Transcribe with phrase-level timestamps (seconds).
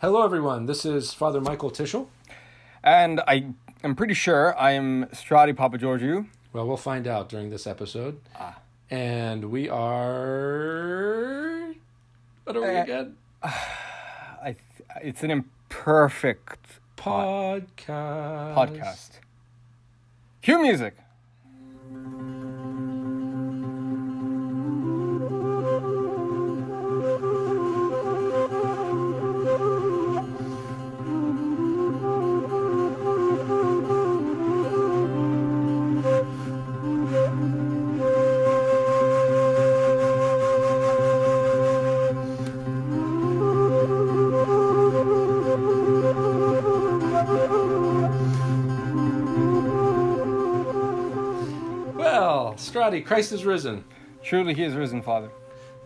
[0.00, 0.66] Hello, everyone.
[0.66, 2.08] This is Father Michael Tischel.
[2.82, 3.46] And I
[3.82, 6.26] am pretty sure I am Strati Papageorgiou.
[6.52, 8.20] Well, we'll find out during this episode.
[8.38, 8.58] Ah.
[8.90, 10.94] And we are.
[12.44, 13.16] What are we Uh, again?
[13.42, 18.54] I th- it's an imperfect Podcast.
[18.54, 19.10] podcast.
[20.42, 20.96] Cue music.
[52.94, 53.84] Strati, Christ is risen.
[54.22, 55.30] Truly, he is risen, Father.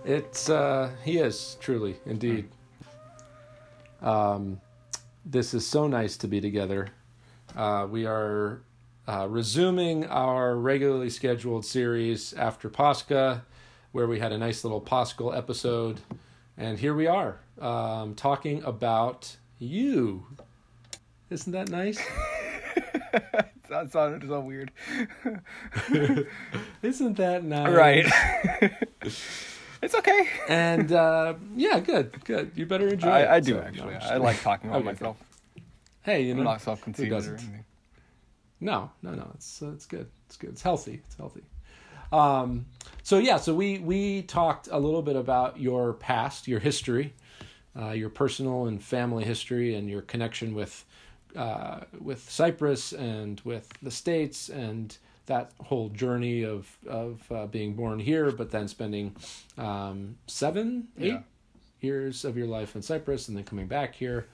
[0.04, 2.48] It's uh he is truly indeed.
[4.02, 4.60] Um
[5.24, 6.88] this is so nice to be together.
[7.56, 8.60] Uh we are
[9.06, 13.42] uh, resuming our regularly scheduled series after Pascha,
[13.92, 15.98] where we had a nice little Paschal episode,
[16.58, 20.26] and here we are um, talking about you.
[21.30, 21.98] Isn't that nice?
[23.86, 24.70] sounded so weird.
[26.82, 27.72] Isn't that nice?
[27.72, 28.06] right.
[29.82, 30.28] it's okay.
[30.48, 32.52] And uh, yeah, good, good.
[32.54, 33.10] You better enjoy it.
[33.26, 33.94] I, I do So, actually.
[33.94, 34.86] I'm I like talking about Okay.
[34.86, 35.16] myself.
[36.02, 37.64] Hey, you know, I'm not self-conceited or anything.
[38.60, 39.30] No, no, no.
[39.34, 40.08] It's uh, it's good.
[40.26, 40.50] It's good.
[40.50, 41.00] It's healthy.
[41.06, 41.42] It's healthy.
[42.12, 42.66] Um,
[43.02, 47.12] so yeah, so we we talked a little bit about your past, your history,
[47.78, 50.84] uh, your personal and family history, and your connection with
[51.36, 57.74] uh, with Cyprus and with the states, and that whole journey of of uh, being
[57.74, 59.14] born here, but then spending
[59.58, 61.20] um, seven, eight Yeah.
[61.80, 64.26] years of your life in Cyprus, and then coming back here.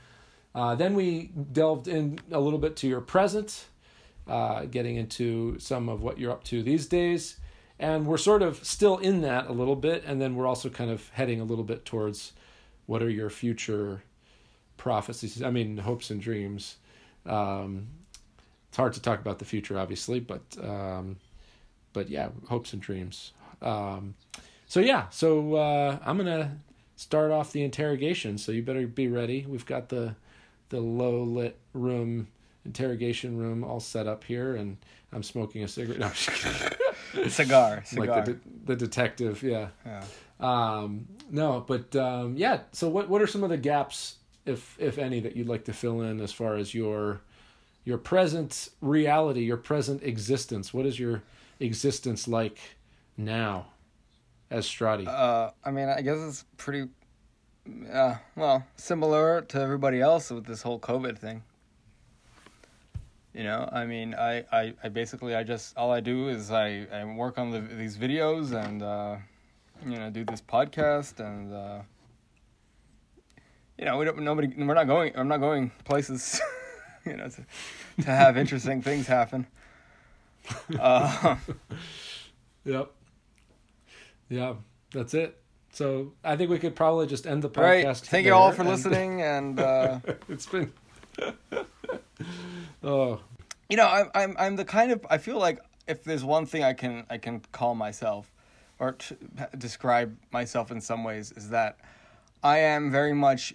[0.55, 3.65] Uh, then we delved in a little bit to your present,
[4.29, 7.37] uh, getting into some of what you're up to these days.
[7.81, 10.05] And we're sort of still in that a little bit.
[10.07, 12.33] And then we're also kind of heading a little bit towards
[12.87, 14.05] what are your future
[14.77, 15.43] prophecies?
[15.43, 16.77] I mean, hopes and dreams.
[17.27, 17.89] Um,
[18.69, 21.17] it's hard to talk about the future, obviously, but um,
[21.93, 23.33] but yeah, hopes and dreams.
[23.63, 24.15] Um,
[24.67, 26.59] so yeah, so uh, I'm gonna
[26.97, 28.39] start off the interrogation.
[28.39, 29.47] So you better be ready.
[29.49, 30.17] We've got the
[30.71, 32.29] the low lit room
[32.65, 34.77] interrogation room all set up here, and
[35.13, 36.01] I'm smoking a cigarette.
[36.01, 37.31] No, I'm just kidding.
[37.31, 37.83] Cigar.
[37.85, 38.07] Cigar.
[38.17, 39.43] like the de- the detective.
[39.43, 39.69] Yeah.
[39.87, 40.05] yeah.
[40.41, 42.61] Um, no, but um, yeah.
[42.73, 45.73] So what what are some of the gaps, if if any, that you'd like to
[45.73, 47.21] fill in as far as your
[47.85, 50.73] your present reality, your present existence?
[50.73, 51.23] What is your
[51.61, 52.59] existence like
[53.17, 53.67] now,
[54.51, 55.07] as Strati?
[55.07, 56.89] Uh, I mean, I guess it's pretty,
[57.93, 61.43] uh, well, similar to everybody else with this whole COVID thing.
[63.35, 66.87] You know, I mean, I, I, I basically, I just, all I do is I,
[66.93, 69.17] I work on the, these videos and, uh,
[69.85, 71.81] you know, do this podcast and, uh,
[73.79, 76.41] you know, we don't, nobody, we're not going, I'm not going places,
[77.07, 77.45] you know, to,
[78.03, 79.47] to have interesting things happen.
[80.79, 81.37] Uh,
[82.67, 82.91] Yep.
[84.31, 84.55] Yeah,
[84.91, 85.39] that's it.
[85.71, 87.85] So I think we could probably just end the podcast.
[87.85, 87.97] right.
[87.97, 89.99] Thank you all for and- listening and, uh,
[90.31, 90.73] it's been.
[92.83, 93.21] oh,
[93.69, 96.63] you know I'm, I'm i'm the kind of i feel like if there's one thing
[96.63, 98.31] i can i can call myself
[98.79, 99.17] or t-
[99.57, 101.79] describe myself in some ways is that
[102.43, 103.55] i am very much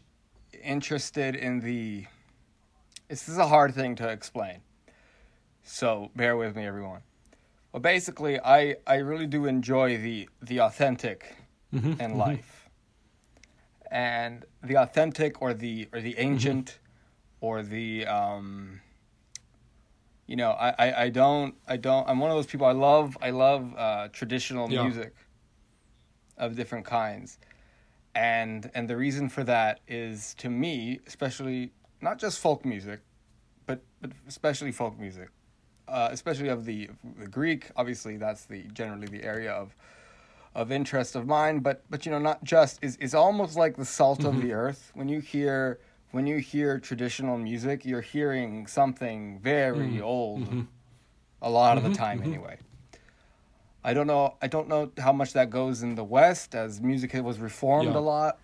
[0.63, 2.05] interested in the
[3.07, 4.61] this is a hard thing to explain.
[5.63, 7.01] So bear with me everyone.
[7.71, 11.35] Well basically i i really do enjoy the the authentic
[11.99, 12.69] in life.
[13.91, 16.79] And the authentic or the or the ancient
[17.41, 18.81] or the um
[20.27, 23.17] you know I, I i don't i don't i'm one of those people i love
[23.21, 24.83] i love uh traditional Yeah.
[24.83, 25.15] music
[26.37, 27.39] of different kinds
[28.15, 31.71] and and the reason for that is to me especially
[32.01, 33.01] not just folk music
[33.65, 35.29] but but especially folk music
[35.87, 36.89] uh, especially of the,
[37.19, 39.75] the greek obviously that's the generally the area of
[40.55, 41.59] of interest of mine.
[41.59, 44.47] But but you know not just is is almost like the salt of mm-hmm.
[44.47, 44.91] the earth.
[44.95, 45.79] When you hear
[46.11, 50.03] when you hear traditional music you're hearing something very mm-hmm.
[50.03, 50.61] old mm-hmm.
[51.41, 52.57] a lot of the time anyway
[53.83, 57.13] i don't know i don't know how much that goes in the west as music
[57.23, 57.97] was reformed Yeah.
[57.97, 58.39] a lot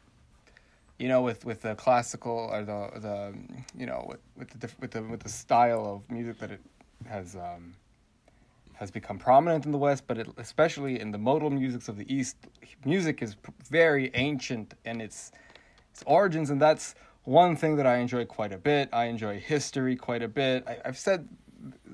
[1.00, 3.34] you know with with the classical or the the
[3.78, 6.62] you know with with the diff- with the with the style of music that it
[7.08, 7.76] has um
[8.76, 12.14] has become prominent in the West, but it, especially in the modal musics of the
[12.14, 12.36] East,
[12.84, 15.32] music is p- very ancient in its
[15.94, 16.94] its origins, and that's
[17.24, 18.90] one thing that I enjoy quite a bit.
[18.92, 20.68] I enjoy history quite a bit.
[20.68, 21.26] I, I've said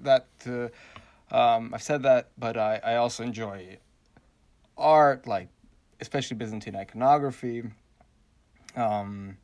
[0.01, 0.71] that to,
[1.31, 3.77] um, I've said that, but I, I also enjoy
[4.77, 5.49] art, like
[5.99, 7.63] especially Byzantine iconography.
[8.75, 9.37] Um,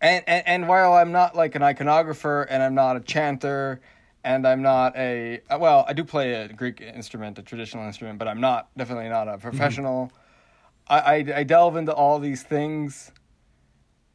[0.00, 3.80] and, and and while I'm not like an iconographer and I'm not a chanter
[4.22, 8.28] and I'm not a well, I do play a Greek instrument, a traditional instrument, but
[8.28, 10.12] I'm not definitely not a professional.
[10.88, 13.10] I, I I delve into all these things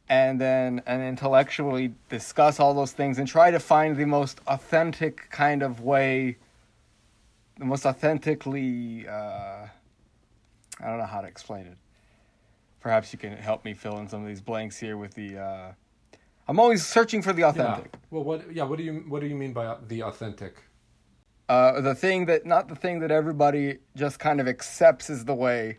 [0.08, 5.30] and then and intellectually discuss all those things and try to find the most authentic
[5.30, 6.36] kind of way
[7.60, 9.12] the most authentically uh,
[10.82, 11.76] I don't know how to explain it.
[12.80, 15.38] Perhaps you can help me fill in some of these blanks here with the.
[15.38, 15.72] Uh,
[16.48, 17.48] I'm always searching for the Yeah.
[17.50, 17.94] authentic.
[18.10, 18.50] Well, what?
[18.52, 18.64] Yeah.
[18.64, 20.56] What do you What do you mean by the authentic?
[21.50, 25.34] Uh, the thing that not the thing that everybody just kind of accepts is the
[25.34, 25.76] way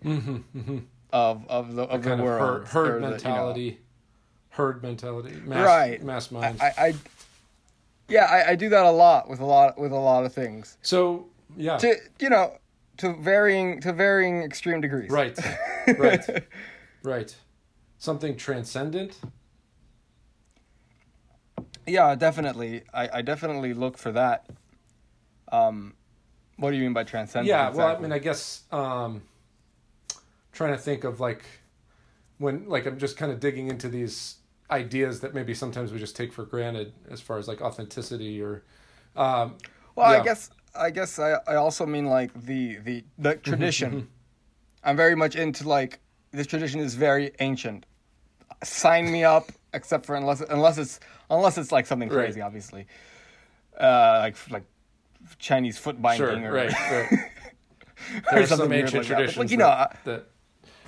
[1.11, 3.09] of of the of the, of world herd, herd or the, you know.
[3.09, 3.79] mentality.
[4.49, 5.33] Herd mentality.
[5.45, 6.03] Mass, right.
[6.03, 6.55] Mass I.
[6.59, 6.93] I, I
[8.09, 10.77] yeah, I, I do that a lot with a lot with a lot of things.
[10.81, 11.27] so
[11.57, 11.77] yeah.
[11.77, 12.57] To you know,
[12.97, 15.09] to varying to varying extreme degrees.
[15.09, 15.37] Right.
[15.97, 16.45] Right.
[17.03, 17.35] right.
[17.97, 19.17] Something transcendent.
[21.87, 22.83] Yeah, definitely.
[22.93, 24.47] I, I definitely look for that.
[25.51, 25.95] Um,
[26.57, 27.49] what do you mean by transcendent?
[27.49, 29.23] Yeah, well, I mean, I guess um,
[30.51, 31.43] trying to think of like
[32.37, 34.35] when, like, I'm just kind of digging into these
[34.69, 38.63] ideas that maybe sometimes we just take for granted as far as like authenticity or,
[39.15, 39.57] um,
[39.95, 40.21] Well, Yeah.
[40.21, 44.07] I guess I guess I, I also mean like the the the tradition.
[44.83, 45.99] I'm very much into like
[46.31, 47.85] this tradition is very ancient.
[48.63, 52.25] Sign me up, except for unless unless it's unless it's like something Right.
[52.25, 52.87] crazy, obviously.
[53.79, 54.63] Uh, like like
[55.39, 57.11] Chinese foot sure, binding or right, right.
[57.11, 57.29] or
[58.31, 59.15] There's some ancient like that.
[59.15, 60.25] Traditions like, you know, that, that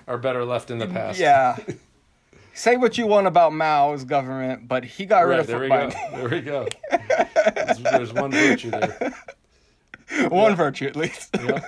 [0.07, 1.19] are better left in the past.
[1.19, 1.57] yeah.
[2.55, 5.63] Say what you want about Mao's government, but he got rid Right, of there foot
[5.63, 6.17] we go.
[6.17, 6.67] There we go.
[7.55, 9.11] there's, there's one virtue there.
[10.29, 11.35] One virtue at least.
[11.43, 11.61] Yeah.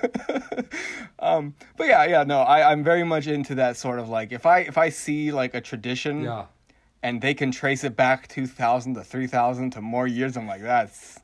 [1.18, 4.46] um, but yeah, yeah, no, I, I'm very much into that sort of like if
[4.46, 6.46] I if I see like a tradition Yeah.
[7.02, 10.46] and they can trace it back two thousand to three thousand to more years, I'm
[10.46, 11.20] like that's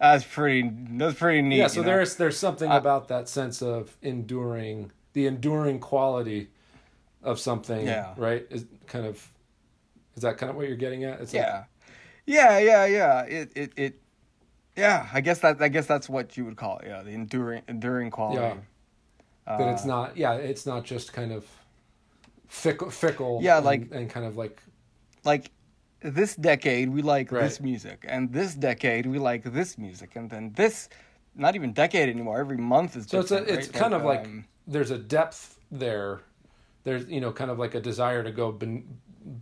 [0.00, 1.58] that's pretty that's pretty neat.
[1.58, 1.92] Yeah, so you know?
[1.92, 6.48] there's there's something about that sense of enduring, the enduring quality
[7.22, 8.14] of something, Yeah.
[8.16, 8.46] right?
[8.50, 9.26] Is kind of
[10.16, 11.20] is that kind of what you're getting at?
[11.20, 11.64] It's like- yeah,
[12.26, 13.20] yeah, yeah, yeah.
[13.22, 14.00] It it it.
[14.76, 16.88] Yeah, I guess that I guess that's what you would call it.
[16.88, 18.40] Yeah, the enduring enduring quality.
[18.42, 18.56] Yeah.
[19.58, 21.44] that it's Uh, not yeah, it's not just kind of
[22.48, 24.60] fickle fickle Yeah, and- like- and kind of like
[25.24, 25.50] like
[26.00, 27.42] this decade we like Right.
[27.44, 30.88] this music and this decade we like this music and then this
[31.34, 33.72] not even decade anymore every month is so it's a, it's right?
[33.82, 36.20] kind of like um, there's a depth there.
[36.84, 38.84] There's you know kind of like a desire to go ben,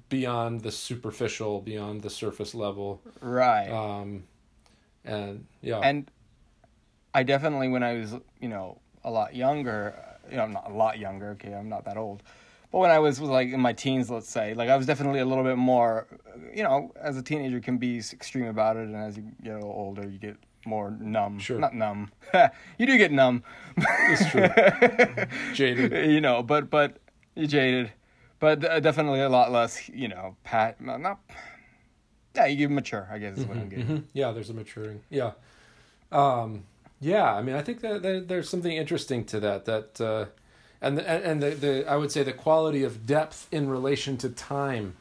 [0.08, 3.00] beyond the superficial, beyond the surface level.
[3.20, 4.24] right Um
[5.04, 5.78] and yeah.
[5.78, 6.10] and
[7.14, 9.94] i definitely when i was you know a lot younger
[10.30, 12.22] you know i'm not a lot younger okay i'm not that old
[12.72, 15.20] but when i was, was like in my teens let's say like i was definitely
[15.20, 16.06] a little bit more
[16.54, 20.08] you know as a teenager can be extreme about it and as you get older
[20.08, 20.36] you get
[20.66, 21.58] more numb Sure.
[21.58, 22.10] not numb
[22.78, 23.42] you do get numb
[23.76, 24.48] It's true.
[25.54, 26.10] Jaded.
[26.10, 26.98] you know, but but
[27.34, 27.92] you jaded,
[28.38, 29.88] but uh, definitely a lot less.
[29.88, 31.18] You know, pat not.
[32.34, 33.08] Yeah, you mature.
[33.10, 33.86] I guess is what I'm getting.
[33.86, 34.02] Mhm.
[34.12, 35.00] Yeah, there's a maturing.
[35.10, 35.32] Yeah.
[36.12, 36.64] Um,
[37.00, 39.64] yeah, I mean, I think that, that there's something interesting to that.
[39.64, 40.26] That uh,
[40.80, 44.28] and the, and the, the I would say the quality of depth in relation to
[44.28, 44.96] time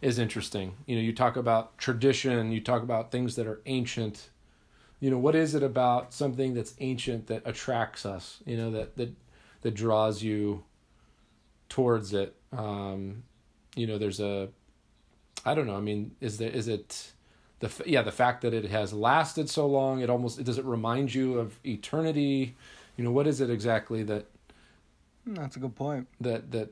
[0.00, 0.74] is interesting.
[0.86, 4.28] You know, you talk about tradition, you talk about things that are ancient.
[5.00, 8.38] You know, what is it about something that's ancient that attracts us?
[8.46, 9.14] You know, that that
[9.62, 10.64] that draws you
[11.68, 12.34] towards it.
[12.52, 13.24] Um,
[13.74, 14.48] you know, there's a
[15.44, 15.76] I don't know.
[15.76, 17.12] I mean, is there is it
[17.60, 20.00] the yeah the fact that it has lasted so long?
[20.00, 22.54] It almost does it remind you of eternity?
[22.96, 24.26] You know, what is it exactly that
[25.26, 26.08] That's a good point.
[26.20, 26.70] that that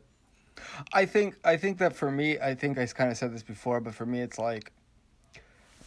[0.92, 3.80] I think I think that for me, I think I kind of said this before,
[3.80, 4.72] but for me, it's like,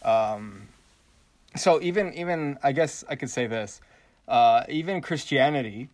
[0.02, 0.68] um,
[1.56, 3.80] so even even I guess I could say this,
[4.28, 5.88] uh, even Christianity,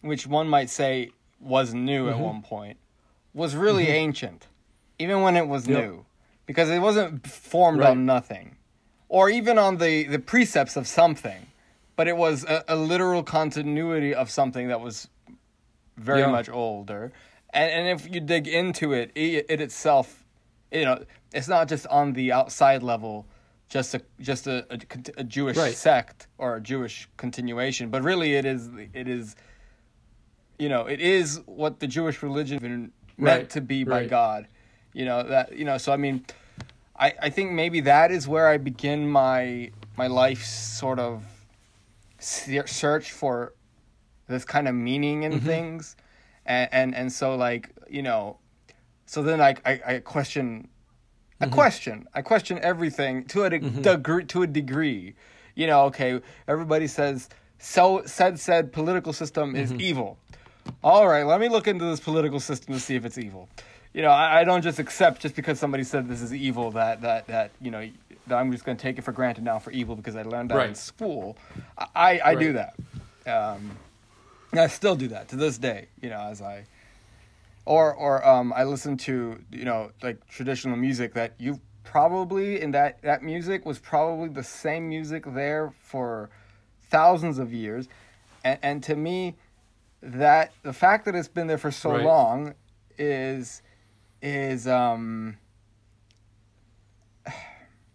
[0.00, 2.78] which one might say was new at one point,
[3.34, 4.46] was really ancient,
[4.98, 5.88] even when it was Yep.
[5.88, 6.04] new,
[6.50, 7.90] because it wasn't formed Right.
[7.90, 8.56] on nothing,
[9.08, 11.46] or even on the the precepts of something,
[11.94, 15.08] but it was a, a literal continuity of something that was
[15.96, 16.30] very Yeah.
[16.38, 17.12] much older.
[17.50, 20.24] And and if you dig into it, it, it itself,
[20.72, 23.26] you know, it's not just on the outside level,
[23.68, 24.78] just a just a, a,
[25.18, 25.74] a Jewish Right.
[25.74, 29.36] sect or a Jewish continuation, but really it is it is,
[30.58, 34.10] you know, it is what the Jewish religion meant Right, to be by right.
[34.10, 34.48] God,
[34.94, 35.78] you know that you know.
[35.78, 36.24] So I mean,
[37.00, 41.24] I, I think maybe that is where I begin my my life sort of
[42.18, 43.54] search for
[44.28, 45.46] this kind of meaning in mm-hmm.
[45.46, 45.96] things,
[46.44, 48.36] and, and and so like you know,
[49.06, 50.68] so then I I, I question,
[51.40, 51.54] I mm-hmm.
[51.54, 53.80] question, I question everything to a de- mm-hmm.
[53.80, 55.14] degree to a degree,
[55.54, 55.84] you know.
[55.86, 60.18] Okay, everybody says so said said political system is evil.
[60.84, 63.48] All right, let me look into this political system to see if it's evil.
[63.92, 67.00] You know, I, I don't just accept just because somebody said this is evil that
[67.02, 67.88] that that you know
[68.28, 70.50] that I'm just going to take it for granted now for evil because I learned
[70.50, 71.36] that in school.
[71.76, 72.74] I I, I do that.
[73.26, 73.76] Um,
[74.52, 75.88] I still do that to this day.
[76.00, 76.66] You know, as I
[77.64, 82.70] or or um, I listen to you know like traditional music that you probably in
[82.70, 86.30] that that music was probably the same music there for
[86.90, 87.88] thousands of years,
[88.44, 89.34] and and to me,
[90.00, 92.04] that the fact that it's been there for so Right.
[92.04, 92.54] long
[92.96, 93.62] is
[94.22, 95.36] is um.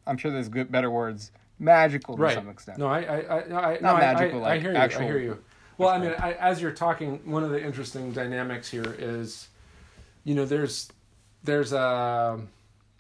[0.08, 2.36] I'm sure there's good better words magical to right.
[2.36, 2.78] some extent.
[2.78, 4.78] No, I, I, I, I, Not no, magical, I, I like hear you.
[4.78, 5.44] actual- I hear you.
[5.78, 9.50] Well, I mean, I, as you're talking, one of the interesting dynamics here is,
[10.24, 10.90] you know, there's,
[11.44, 12.40] there's a,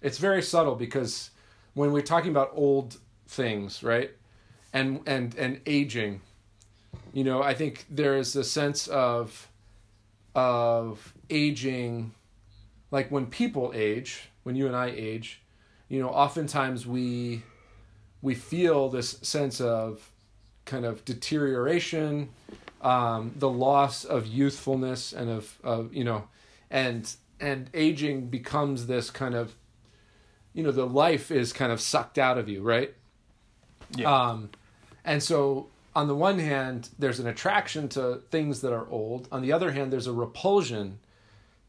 [0.02, 1.30] it's very subtle because
[1.74, 4.12] when we're talking about old things, right,
[4.74, 6.20] and and and aging,
[7.14, 9.48] you know, I think there is a sense of,
[10.36, 12.14] of aging,
[12.96, 15.42] like when people age, when you and I age,
[15.90, 17.44] you know, oftentimes we
[18.22, 20.10] we feel this sense of
[20.64, 22.30] kind of deterioration,
[22.82, 26.30] um, the loss of youthfulness and of, of you know,
[26.72, 29.56] and and aging becomes this kind of,
[30.54, 32.94] you know, the life is kind of sucked out of you, right?
[33.98, 34.10] Yeah.
[34.10, 34.52] Um,
[35.04, 39.28] and so on the one hand, there's an attraction to things that are old.
[39.34, 41.00] On the other hand, there's a repulsion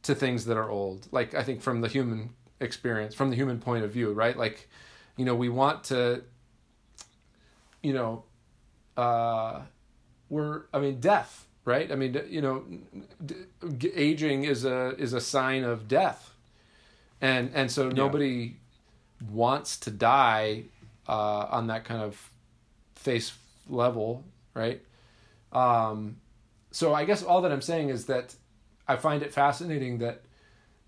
[0.06, 1.08] to things that are old.
[1.12, 4.36] Like I think from the human experience, from the human point of view, right?
[4.36, 4.68] Like,
[5.16, 6.22] you know, we want to,
[7.82, 8.24] you know,
[8.96, 9.60] uh,
[10.28, 11.90] we're I mean death, right?
[11.90, 12.64] I mean, you know,
[13.24, 16.34] d- aging is a is a sign of death,
[17.20, 18.56] and and so nobody
[19.30, 20.64] wants to die
[21.08, 22.30] uh, on that kind of
[22.94, 23.32] face
[23.68, 24.82] level, right?
[25.52, 26.16] Um,
[26.70, 28.34] so I guess all that I'm saying is that
[28.88, 30.22] I find it fascinating that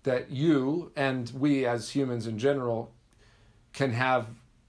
[0.03, 2.93] that you and we as humans in general
[3.73, 4.27] can have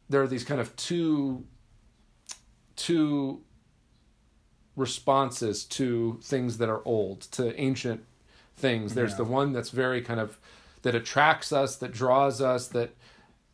[0.08, 1.44] there are these kind of two
[2.76, 3.42] two
[4.76, 8.04] responses to things that are old to ancient
[8.56, 9.18] things there's Yeah.
[9.18, 10.38] the one that's very kind of
[10.82, 12.90] that attracts us that draws us that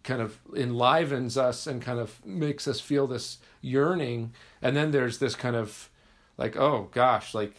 [0.03, 5.19] kind of enlivens us and kind of makes us feel this yearning and then there's
[5.19, 5.91] this kind of
[6.39, 7.55] like oh gosh like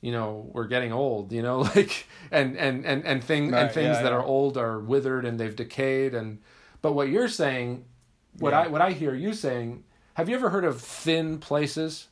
[0.00, 3.96] you know we're getting old you know like and and and and thing and things
[3.96, 4.18] yeah, that yeah.
[4.18, 6.38] are old are withered and they've decayed and
[6.82, 7.84] but what you're saying
[8.38, 8.60] what Yeah.
[8.60, 12.08] i what i hear you saying have you ever heard of thin places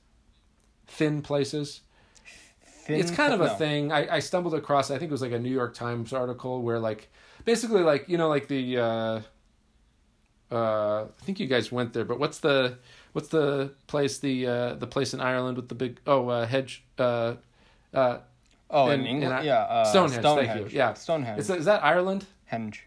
[0.87, 1.81] thin places
[2.85, 3.55] Thin it's kind of a no.
[3.55, 6.63] thing I, I stumbled across i think it was like a new york times article
[6.63, 7.11] where like
[7.45, 9.21] basically like you know like the uh
[10.51, 12.79] uh i think you guys went there but what's the
[13.13, 16.85] what's the place the uh the place in ireland with the big oh uh hedge
[16.99, 17.35] uh
[17.95, 18.19] uh
[18.71, 19.61] Oh, in, in- England, in, uh, yeah.
[19.63, 20.49] Uh, Stonehenge, Stonehenge.
[20.61, 20.77] thank you.
[20.79, 20.93] Yeah.
[20.93, 21.39] Stonehenge.
[21.41, 22.81] is, that- is that ireland Henge.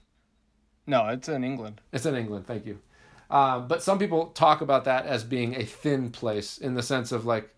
[0.88, 1.81] No, it's in England.
[1.91, 2.79] It's in England, thank you.
[3.29, 7.12] Um, but some people talk about that as being a thin place in the sense
[7.12, 7.50] of like,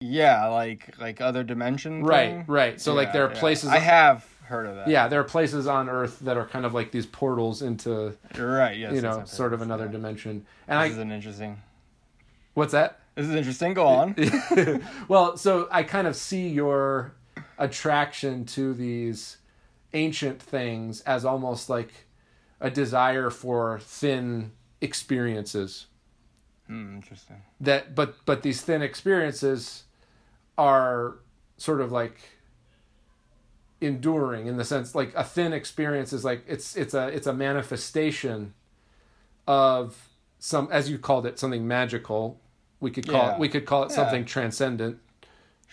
[0.00, 2.02] Yeah, like like other dimension.
[2.04, 2.44] right, thing.
[2.48, 2.80] right.
[2.80, 3.40] So like there are yeah.
[3.40, 4.88] places, I have heard of that.
[4.88, 8.56] yeah, there are places on Earth that are kind of like these portals into, You're
[8.56, 8.76] right.
[8.76, 8.94] Yes.
[8.94, 9.92] you know, sort of another yeah.
[9.92, 10.44] dimension.
[10.68, 11.62] And This I, is an interesting.
[12.54, 13.00] what's that?
[13.16, 13.74] This is interesting.
[13.74, 14.14] Go on.
[15.08, 17.14] well, so I kind of see your
[17.58, 19.38] attraction to these
[19.94, 21.90] ancient things as almost like
[22.60, 25.86] a desire for thin experiences.
[26.66, 27.36] Hmm, interesting.
[27.60, 29.84] that but but these thin experiences
[30.58, 31.18] are
[31.58, 32.18] sort of like
[33.80, 37.32] enduring in the sense like a thin experience is like it's it's a it's a
[37.32, 38.52] manifestation
[39.46, 40.08] of
[40.40, 42.40] some as you called it something magical
[42.86, 43.34] we could call Yeah.
[43.34, 43.96] it we could call it Yeah.
[44.00, 44.96] something transcendent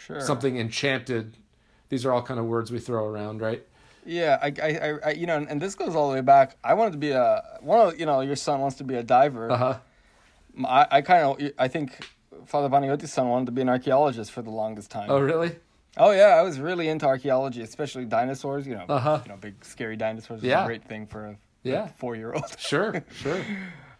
[0.04, 0.20] Sure.
[0.32, 1.26] something enchanted
[1.90, 3.62] these are all kind of words we throw around right
[4.06, 6.48] Yeah, I, I, I, you know, and this goes all the way back.
[6.72, 7.26] I wanted to be a
[7.72, 9.46] one of, you know, your son wants to be a diver.
[9.56, 9.76] uh-huh
[10.66, 11.32] I, I kind of,
[11.66, 11.88] I think
[12.52, 15.10] Father Vaniotti's son wanted to be an archaeologist for the longest time.
[15.10, 15.52] oh really
[15.96, 18.66] Oh yeah, I was really into archaeology, especially dinosaurs.
[18.68, 19.20] You know, Uh-huh.
[19.26, 20.40] you know, big scary dinosaurs.
[20.42, 20.64] is Yeah.
[20.64, 21.88] a great thing for a Yeah.
[22.02, 22.50] four year old.
[22.60, 22.92] sure
[23.24, 23.42] sure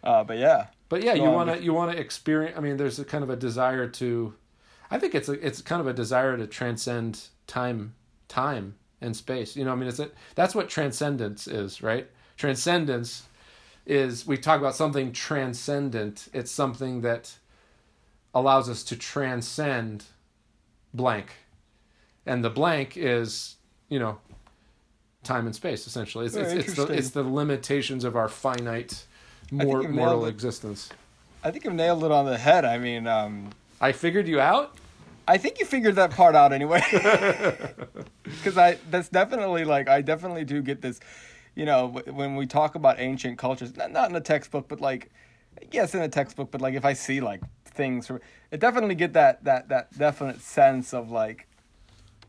[0.02, 2.56] Uh, but yeah, But yeah, you want to you want to experience.
[2.56, 4.32] I mean, there's a kind of a desire to.
[4.92, 7.96] I think it's a it's kind of a desire to transcend time,
[8.28, 9.56] time and space.
[9.56, 12.08] You know, I mean, it's a that's what transcendence is, right?
[12.36, 13.24] Transcendence
[13.84, 16.28] is we talk about something transcendent.
[16.32, 17.38] It's something that
[18.32, 20.04] allows us to transcend
[20.92, 21.32] blank.
[22.24, 23.56] And the blank is,
[23.88, 24.18] you know,
[25.24, 26.26] time and space essentially.
[26.26, 29.06] It's, Very it's, it's the it's the limitations of our finite
[29.48, 30.30] think mor- mortal it.
[30.30, 30.90] existence.
[31.42, 32.64] I think you've nailed it on the head.
[32.64, 34.76] I mean, um, I figured you out.
[35.26, 36.82] I think you figured that part out anyway.
[38.22, 40.98] Because I, that's definitely like, I definitely do get this,
[41.54, 45.10] you know, when we talk about ancient cultures, not, not in a textbook, but like,
[45.70, 48.20] yes, in a textbook, but like if I see like things, from,
[48.50, 51.46] it definitely get that that that definite sense of like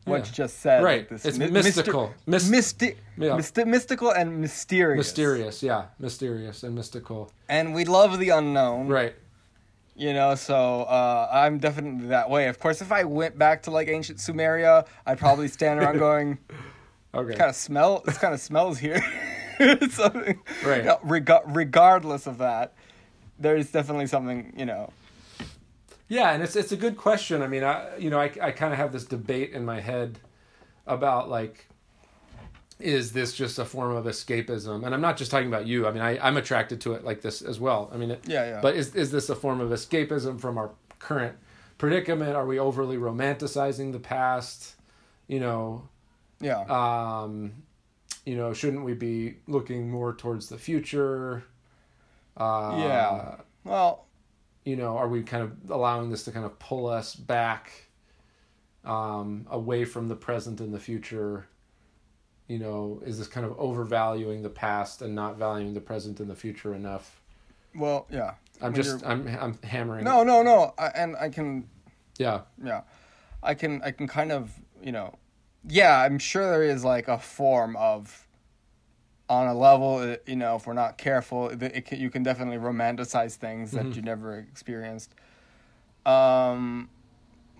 [0.06, 0.26] what Yeah.
[0.26, 1.12] you just said, Right.
[1.12, 2.14] Like It's my- mystical.
[2.26, 3.32] Mys- mysti- Yeah.
[3.32, 7.32] mysti- mystical and mysterious, Mysterious, yeah, mysterious and mystical.
[7.50, 9.16] and we love the unknown, Right.
[9.98, 12.48] You know, so uh, I'm definitely that way.
[12.50, 16.38] Of course, if I went back to like ancient Sumeria, I'd probably stand around going,
[17.14, 17.36] Okay.
[17.36, 18.02] kind of smell.
[18.06, 19.02] This kind of smells here.
[19.90, 20.42] something.
[20.66, 20.78] Right.
[20.80, 22.74] You know, rega- regardless of that,
[23.40, 24.52] there is definitely something.
[24.58, 24.92] You know.
[26.08, 27.42] Yeah, and it's it's a good question.
[27.42, 30.20] I mean, I you know, I I kind of have this debate in my head
[30.88, 31.68] about like
[32.80, 34.86] is this just a form of escapism?
[34.86, 35.88] And I'm not just talking about you.
[35.88, 37.90] I mean, I I'm attracted to it like this as well.
[37.94, 38.62] I mean, it, Yeah, yeah.
[38.62, 41.36] But is is this a form of escapism from our current
[41.78, 42.36] predicament?
[42.36, 44.76] Are we overly romanticizing the past?
[45.28, 45.88] You know,
[46.40, 46.60] Yeah.
[46.70, 47.54] um,
[48.26, 51.44] you know, shouldn't we be looking more towards the future?
[52.38, 53.36] Uh, Yeah.
[53.64, 54.05] well,
[54.66, 57.72] you know, are we kind of allowing this to kind of pull us back
[58.84, 61.48] um, away from the present and the future?
[62.48, 66.30] You know, is this kind of overvaluing the past and not valuing the present and
[66.30, 67.22] the future enough?
[67.78, 68.36] well, yeah.
[68.62, 70.06] I'm When just you're- I'm I'm hammering.
[70.06, 70.74] No, no, no.
[70.78, 71.68] I, and I can
[72.18, 72.42] Yeah.
[72.64, 72.82] yeah
[73.44, 74.50] i can i can kind of
[74.82, 75.14] you know
[75.68, 78.25] yeah i'm sure there is like a form of
[79.30, 82.24] on a level uh, you know if we're not careful it, it can, you can
[82.24, 85.16] definitely romanticize things that you never experienced
[86.06, 86.90] um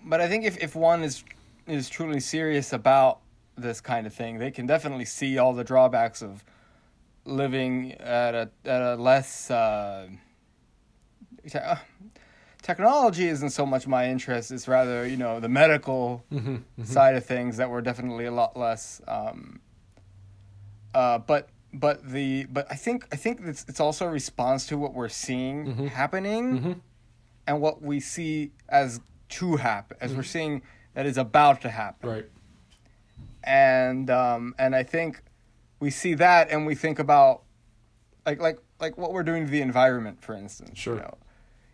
[0.04, 1.24] but i think if, if one is
[1.66, 3.18] is truly serious about
[3.56, 6.44] this kind of thing they can definitely see all the drawbacks of
[7.24, 10.06] living at a at a less uh,
[11.48, 11.76] te- uh,
[12.62, 14.50] technology isn't so much my interest.
[14.50, 16.24] It's rather, you know, the medical
[16.84, 19.00] side of things that were definitely a lot less.
[19.08, 19.60] Um,
[20.94, 21.48] uh, but
[21.80, 25.08] but the but I think I think it's it's also a response to what we're
[25.08, 25.86] seeing mm-hmm.
[25.86, 26.72] happening, mm-hmm.
[27.46, 30.26] and what we see as to happen, as we're mm-hmm.
[30.26, 30.62] seeing
[30.94, 32.26] that is about to happen Right.
[33.44, 35.22] and um, and I think
[35.80, 37.42] we see that and we think about
[38.24, 40.78] like like like what we're doing to the environment, for instance.
[40.78, 40.94] Sure.
[40.94, 41.18] You know,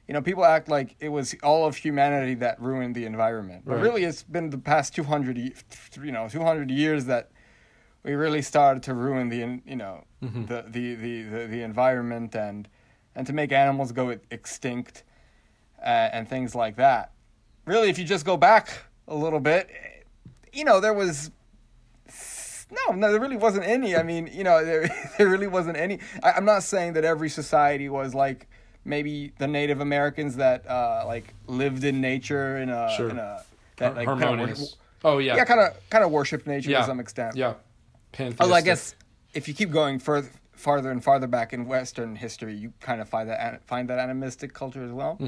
[0.08, 3.74] you know people act like it was all of humanity that ruined the environment, but
[3.76, 3.82] Right.
[3.82, 7.30] really it's been the past two hundred, you know, two hundred years that
[8.04, 10.44] we really started to ruin the you know Mm-hmm.
[10.46, 12.68] the, the, the, the the environment and
[13.16, 15.02] and to make animals go extinct
[15.80, 17.10] uh, and things like that.
[17.66, 19.68] Really, if you just go back a little bit,
[20.52, 21.32] you know there was
[22.70, 23.96] no, no, there really wasn't any.
[23.96, 24.88] I mean, you know, there
[25.18, 25.98] there really wasn't any.
[26.22, 28.46] I, I'm not saying that every society was like
[28.84, 33.10] maybe the Native Americans that uh, like lived in nature in a Sure.
[33.10, 33.42] in a
[33.76, 34.58] that like Harmonious.
[34.58, 35.36] kind of oh yeah.
[35.36, 36.80] yeah, kind of kind of worshipped nature Yeah.
[36.80, 37.36] to some extent.
[37.36, 37.54] Yeah.
[38.40, 38.94] Although I guess
[39.34, 43.08] if you keep going further farther and farther back in Western history, you kind of
[43.08, 45.18] find that find that animistic culture as well.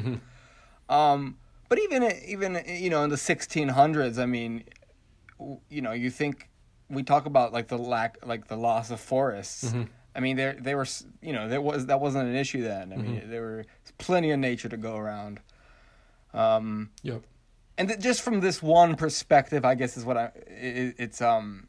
[0.88, 4.64] Um, but even even you know in the 1600s, I mean,
[5.68, 6.48] you know, you think
[6.90, 9.74] we talk about like the lack, like the loss of forests.
[10.16, 10.86] I mean, there they were,
[11.22, 12.92] you know, there was that wasn't an issue then.
[12.92, 13.64] I mean, there were
[13.98, 15.40] plenty of nature to go around.
[16.32, 17.22] Um, Yep.
[17.78, 20.24] and th- just from this one perspective, I guess is what I.
[20.46, 21.68] It, it's um,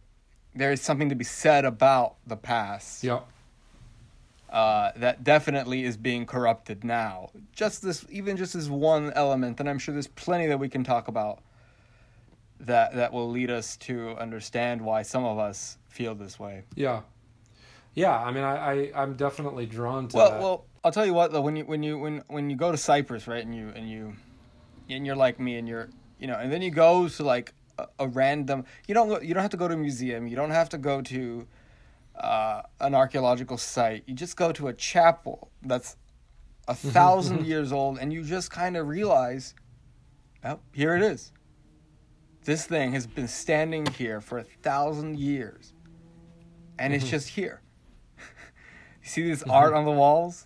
[0.55, 3.27] there is something to be said about the past Yep.
[4.49, 7.29] uh, that definitely is being corrupted now.
[7.53, 10.83] Just this, even just this one element, and I'm sure there's plenty that we can
[10.83, 11.39] talk about
[12.61, 16.63] that that will lead us to understand why some of us feel this way.
[16.73, 17.01] Yeah.
[17.93, 18.17] Yeah.
[18.17, 20.39] I mean, I, I I'm definitely drawn to Well, that.
[20.39, 21.41] well, I'll tell you what though.
[21.41, 24.13] When you when you when when you go to Cyprus, right, and you and you
[24.89, 27.87] and you're like me, and you're you know, and then you go to like a,
[27.99, 28.65] a random.
[28.87, 30.27] You don't go, you don't have to go to a museum.
[30.27, 31.47] You don't have to go to
[32.15, 34.03] uh, an archaeological site.
[34.05, 35.97] You just go to a chapel that's
[36.67, 39.53] a thousand years old, and you just kind of realize,
[40.43, 41.31] oh, here it is.
[42.43, 45.73] This thing has been standing here for a thousand years,
[46.77, 47.61] and it's just here.
[48.17, 50.45] you see this art on the walls?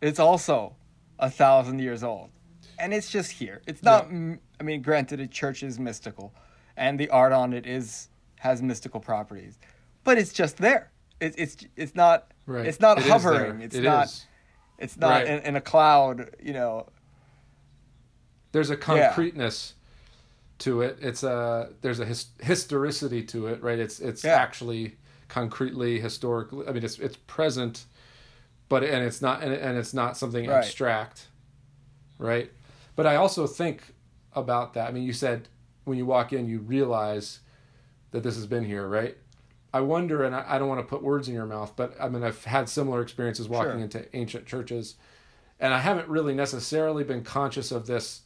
[0.00, 0.74] It's also
[1.20, 2.30] a thousand years old,
[2.80, 3.62] and it's just here.
[3.68, 4.06] It's not.
[4.06, 6.34] I mean, granted, a church is mystical,
[6.80, 8.08] and the art on it is
[8.40, 9.58] has mystical properties,
[10.02, 10.90] but it's just there.
[11.20, 12.66] It, it's it's not Right.
[12.66, 13.60] it's not It hovering.
[13.60, 14.08] It's It not
[14.78, 15.26] it's not Right.
[15.28, 16.34] in, in a cloud.
[16.42, 16.86] You know.
[18.52, 19.74] there's a concreteness
[20.60, 20.98] to it.
[21.00, 23.78] It's a there's a his, historicity to it, right?
[23.78, 24.34] It's it's Yeah.
[24.36, 24.96] actually
[25.28, 26.66] concretely historically.
[26.66, 27.84] I mean, it's it's present,
[28.70, 30.64] but and it's not and, and it's not something Right.
[30.64, 31.28] abstract,
[32.18, 32.50] right?
[32.96, 33.94] But I also think
[34.32, 34.88] about that.
[34.88, 35.48] I mean, you said
[35.84, 37.40] when you walk in, you realize
[38.12, 39.16] that this has been here, right?
[39.72, 42.08] I wonder, and I, I don't want to put words in your mouth, but I
[42.08, 43.80] mean, I've had similar experiences walking Sure.
[43.80, 44.96] into ancient churches,
[45.60, 48.22] and I haven't really necessarily been conscious of this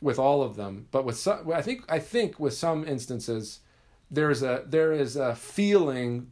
[0.00, 3.60] with all of them, but with some, I think I think with some instances,
[4.10, 6.30] there's a there is a feeling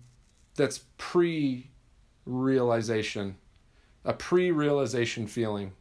[0.56, 3.36] that's pre-realization,
[4.04, 5.72] a pre-realization feeling,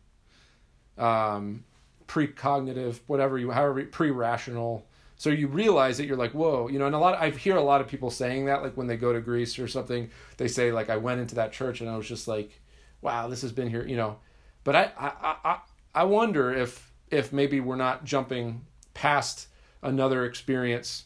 [0.97, 1.63] um,
[2.07, 4.85] precognitive, whatever you, however, pre-rational.
[5.17, 7.17] So you realize that you're like, whoa, you know, and a lot.
[7.17, 9.67] I hear a lot of people saying that, like when they go to Greece or
[9.67, 12.61] something, they say like, I went into that church and I was just like,
[13.01, 14.17] wow, this has been here, you know.
[14.63, 15.57] But I, I, I,
[15.93, 19.47] I wonder if if maybe we're not jumping past
[19.83, 21.05] another experience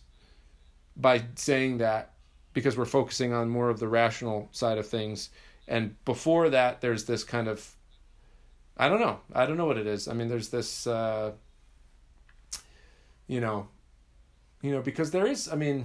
[0.95, 2.13] by saying that
[2.53, 5.29] because we're focusing on more of the rational side of things
[5.67, 7.75] and before that there's this kind of
[8.79, 9.19] i don't know.
[9.33, 10.07] I don't know what it is.
[10.07, 11.33] I mean there's this uh
[13.27, 13.67] you know
[14.61, 15.77] you know because there is i mean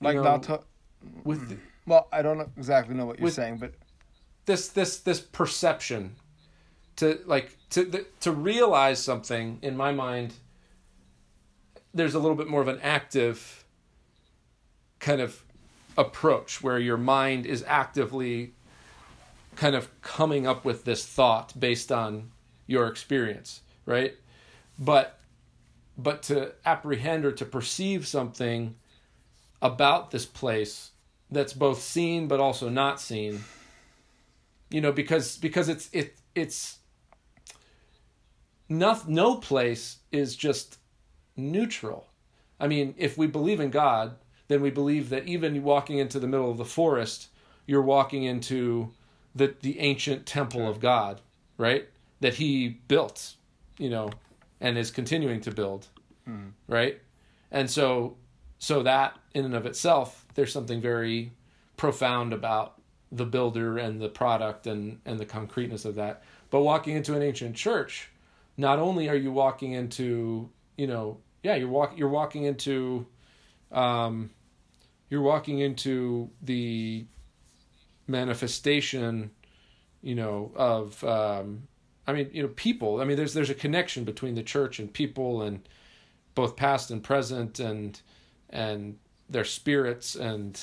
[0.00, 0.60] you Like know, not to,
[1.24, 3.74] with the- well, I don't exactly know what you're saying, but
[4.46, 6.16] this this this perception
[6.96, 10.34] to like to the, to realize something in my mind
[11.92, 13.64] there's a little bit more of an active
[14.98, 15.44] kind of
[15.96, 18.54] approach where your mind is actively
[19.56, 22.30] kind of coming up with this thought based on
[22.66, 24.14] your experience right?
[24.78, 25.18] But
[25.96, 28.74] but to apprehend or to perceive something
[29.62, 30.90] about this place
[31.30, 33.42] that's both seen but also not seen
[34.70, 36.78] you know because because it's it it's
[38.68, 40.78] no, no place is just
[41.36, 42.08] neutral.
[42.58, 44.16] I mean if we believe in god
[44.48, 47.28] then we believe that even walking into the middle of the forest
[47.66, 48.92] you're walking into
[49.34, 51.20] the the ancient temple of god
[51.56, 51.88] right?
[52.20, 53.34] That he built
[53.78, 54.10] you know
[54.60, 55.88] and is continuing to build
[56.68, 57.00] right?
[57.50, 58.16] And so
[58.58, 61.32] so that in and of itself there's something very
[61.76, 62.80] profound about
[63.12, 66.22] the builder and the product and and the concreteness of that.
[66.50, 68.10] But walking into an ancient church
[68.56, 73.06] not only are you walking into you know yeah you're walk you're walking into
[73.72, 74.30] um
[75.10, 77.04] you're walking into the
[78.06, 79.30] manifestation
[80.02, 81.66] you know of um
[82.06, 84.92] i mean you know people i mean there's there's a connection between the church and
[84.92, 85.66] people and
[86.34, 88.00] both past and present and
[88.50, 90.60] and their spirits and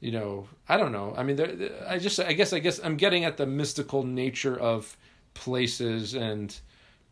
[0.00, 2.96] you know i don't know i mean there i just i guess i guess i'm
[2.96, 4.96] getting at the mystical nature of
[5.34, 6.60] places and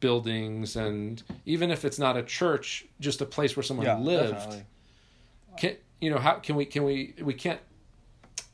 [0.00, 4.32] buildings and even if it's not a church just a place where someone yeah, lived
[4.32, 4.64] definitely.
[5.58, 7.60] can you know how can we can we we can't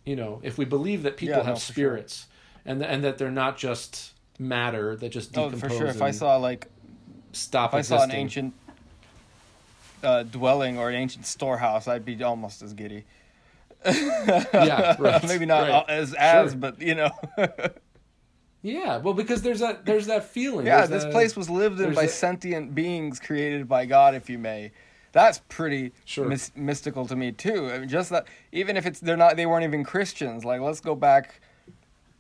[0.04, 1.72] you know if we believe that people Yeah, no, have sure.
[1.74, 2.26] spirits
[2.64, 5.86] and and that they're not just matter that just Oh, for sure.
[5.86, 6.66] If I saw like
[7.32, 8.54] stop if I saw an ancient
[10.02, 13.04] uh, dwelling or an ancient storehouse, I'd be almost as giddy.
[13.86, 15.84] yeah right Maybe not right.
[15.88, 16.58] as as, Sure.
[16.60, 17.10] but you know.
[18.62, 21.80] yeah well because there's that there's that feeling yeah, There's this that- place was lived
[21.80, 24.72] in by a- sentient beings created by God, if you may.
[25.14, 26.26] That's pretty Sure.
[26.28, 27.70] mys- mystical to me too.
[27.70, 30.44] I mean, just that, even if it's they're not, they weren't even Christians.
[30.44, 31.40] Like, let's go back,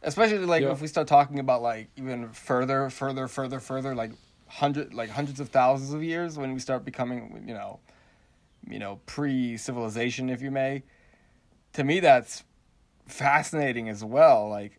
[0.02, 0.70] especially like Yeah.
[0.70, 4.12] if we start talking about like even further, further, further, further, like
[4.46, 7.80] hundred, like hundreds of thousands of years when we start becoming, you know,
[8.70, 10.84] you know, pre-civilization, if you may.
[11.72, 12.44] To me, that's
[13.06, 14.48] fascinating as well.
[14.48, 14.78] Like,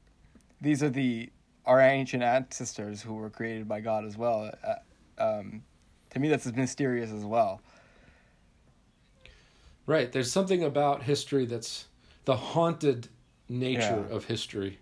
[0.61, 1.29] these are the
[1.65, 4.51] our ancient ancestors who were created by God as well.
[4.63, 4.75] Uh,
[5.21, 5.63] um,
[6.11, 7.59] to me, that's as mysterious as well.
[9.85, 10.11] Right.
[10.11, 11.85] There's something about history that's
[12.25, 13.07] the haunted
[13.47, 14.15] nature Yeah.
[14.15, 14.79] of history.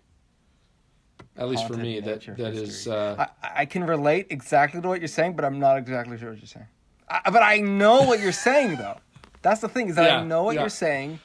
[1.35, 2.87] At least for me, that that is.
[2.87, 6.29] Uh, I, I can relate exactly to what you're saying, but I'm not exactly sure
[6.29, 6.67] what you're saying.
[7.09, 8.97] I, but I know what you're saying, though.
[9.41, 10.61] That's the thing is that I know what yeah.
[10.61, 11.19] you're saying,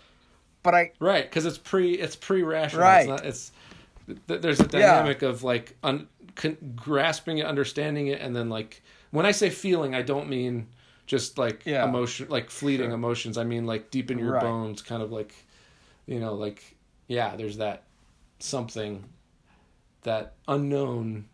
[0.62, 2.82] but I right, because it's pre it's pre rational.
[2.82, 3.00] Right.
[3.00, 3.52] It's, not, it's
[4.26, 8.82] th- there's a dynamic of like un, con, grasping it, understanding it, and then like
[9.10, 10.68] when I say feeling, I don't mean
[11.08, 11.84] just like Yeah.
[11.84, 12.94] emotion, like fleeting Sure.
[12.94, 13.36] emotions.
[13.36, 14.40] I mean like deep in your Right.
[14.42, 15.34] bones, kind of like
[16.06, 16.76] you know, like
[17.08, 17.82] yeah, there's that
[18.38, 19.04] something
[20.02, 21.24] that unknown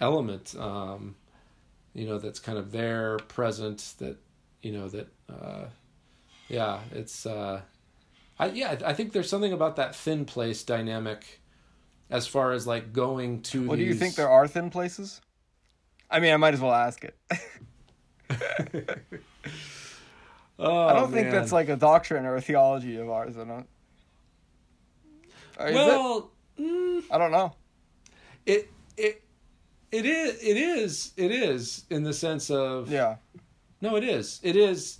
[0.00, 1.16] element um
[1.92, 4.16] you know that's kind of there present that
[4.62, 5.64] you know that uh
[6.48, 7.60] yeah it's uh
[8.38, 11.40] I yeah, I think there's something about that thin place dynamic,
[12.10, 13.68] as far as like going to.
[13.68, 15.20] What do you think there are thin places?
[16.10, 17.16] I mean, I might as well ask it.
[20.58, 23.36] Oh, I don't think that's like a doctrine or a theology of ours.
[23.36, 23.66] I don't.
[25.60, 25.74] Is it?
[25.74, 26.30] well.
[26.58, 27.54] mm, I don't know.
[28.46, 29.22] it it
[29.90, 33.16] it is it is it is in the sense of Yeah.
[33.80, 34.98] no it is it is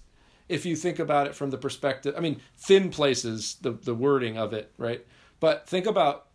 [0.49, 4.37] if you think about it from the perspective i mean thin places the the wording
[4.39, 5.05] of it right
[5.41, 6.27] but think about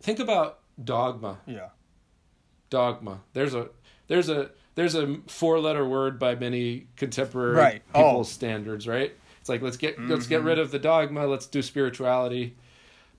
[0.00, 1.68] think about dogma Yeah.
[2.70, 3.68] dogma there's a
[4.08, 7.82] there's a there's a four letter word by many contemporary Right.
[7.94, 8.32] people's Oh.
[8.32, 12.56] standards right it's like let's get let's get rid of the dogma let's do spirituality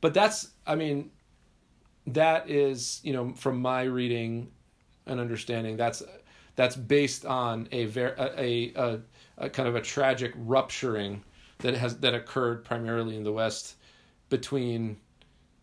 [0.02, 1.12] but that's i mean
[2.08, 4.50] that is you know from my reading
[5.06, 6.02] and understanding that's
[6.56, 9.00] that's based on a ver- a, a,
[9.38, 11.24] a kind of a tragic rupturing
[11.60, 13.76] that has that occurred primarily in the west
[14.30, 14.98] between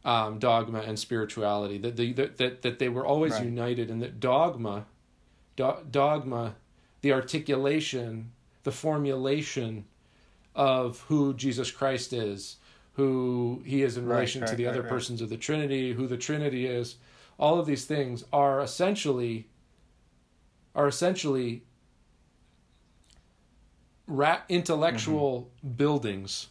[0.04, 3.44] um, dogma and spirituality that the, that, that that they were always Right.
[3.44, 4.86] united and that dogma
[5.56, 6.54] do, dogma
[7.02, 8.30] the articulation
[8.64, 9.84] the formulation
[10.54, 12.56] of who Jesus Christ is
[12.94, 14.88] who he is in Right, relation to the right, other right.
[14.88, 16.96] persons of the Trinity who the Trinity is
[17.38, 19.48] all of these things are essentially
[20.74, 21.62] are essentially
[24.06, 25.74] ra- intellectual Mm-hmm.
[25.76, 26.48] buildings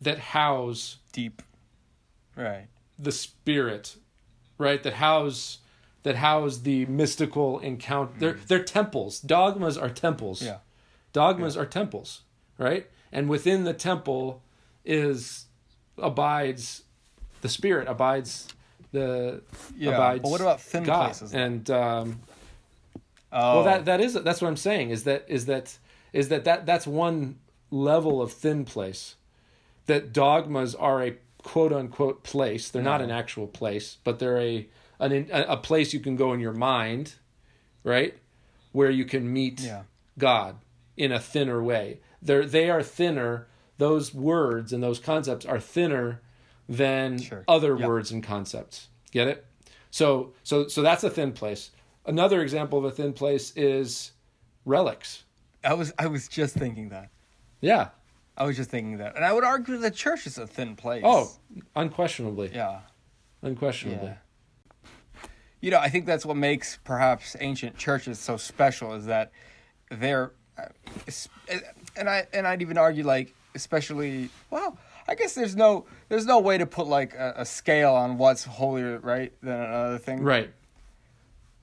[0.00, 1.42] that house Deep.
[2.36, 2.66] Right.
[2.98, 3.96] the spirit
[4.58, 5.58] right that house
[6.06, 10.46] that house the mystical encounter they're they're temples dogmas are temples Mm.
[10.46, 10.58] Yeah.
[11.12, 12.22] dogmas are temples
[12.58, 14.40] right and within the temple
[14.84, 15.46] is
[15.98, 16.82] abides
[17.40, 18.48] the spirit abides
[18.92, 19.42] the
[19.76, 19.92] Yeah.
[19.94, 21.06] abides But what about thin God.
[21.06, 21.34] places?
[21.34, 22.20] and um
[23.32, 23.56] Oh.
[23.56, 25.76] well that that is that's what i'm saying is that is that
[26.12, 27.38] is that that that's one
[27.70, 29.16] level of thin place
[29.86, 34.66] that dogmas are a quote unquote place they're not an actual place but they're a
[34.98, 37.14] an in, a place you can go in your mind
[37.84, 38.14] right
[38.72, 39.82] where you can meet Yeah.
[40.18, 40.56] god
[40.96, 43.46] in a thinner way they're they are thinner
[43.78, 46.20] those words and those concepts are thinner
[46.68, 47.44] than Sure.
[47.46, 47.86] other Yep.
[47.88, 49.44] words and concepts get it
[49.90, 51.70] so so so that's a thin place
[52.06, 54.12] another example of a thin place is
[54.64, 55.24] relics
[55.64, 57.10] I was I was just thinking that.
[57.60, 57.88] yeah
[58.38, 61.02] I was just thinking that, and I would argue the church is a thin place.
[61.06, 61.30] oh
[61.74, 62.80] unquestionably Yeah.
[63.42, 64.16] unquestionably Yeah.
[65.66, 69.32] You know, I think that's what makes perhaps ancient churches so special is that
[69.90, 70.66] they're, uh,
[71.96, 76.38] and I and I'd even argue like especially well, I guess there's no there's no
[76.38, 80.22] way to put like a, a scale on what's holier right than another thing.
[80.22, 80.52] right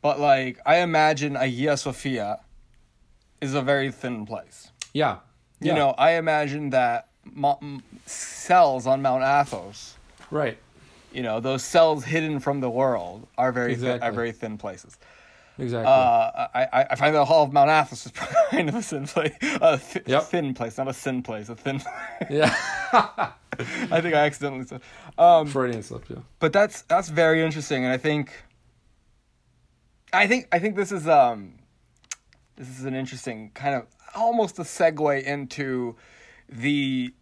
[0.01, 2.41] But like I imagine Hagia Sophia
[3.39, 4.69] is a very thin place.
[4.93, 5.19] yeah
[5.61, 5.75] You Yeah.
[5.75, 7.61] know, I imagine that mo-
[8.05, 9.95] cells on Mount Athos
[10.29, 10.57] right
[11.13, 14.08] you know those cells hidden from the world are very Exactly.
[14.08, 14.97] are very thin places.
[15.60, 18.12] exactly Uh, I, I I find the Hall of Mount Athos is
[18.52, 20.23] kind of a thin place, a th- Yep.
[20.23, 21.80] thin place, not a sin place, a thin.
[21.80, 22.30] Place.
[22.30, 22.56] yeah
[23.95, 24.82] I think I accidentally said.
[25.17, 28.32] Um, freudian slip yeah but that's that's very interesting, and I think.
[30.12, 31.54] I think I think this is um,
[32.56, 35.95] this is an interesting kind of almost a segue into
[36.47, 37.13] the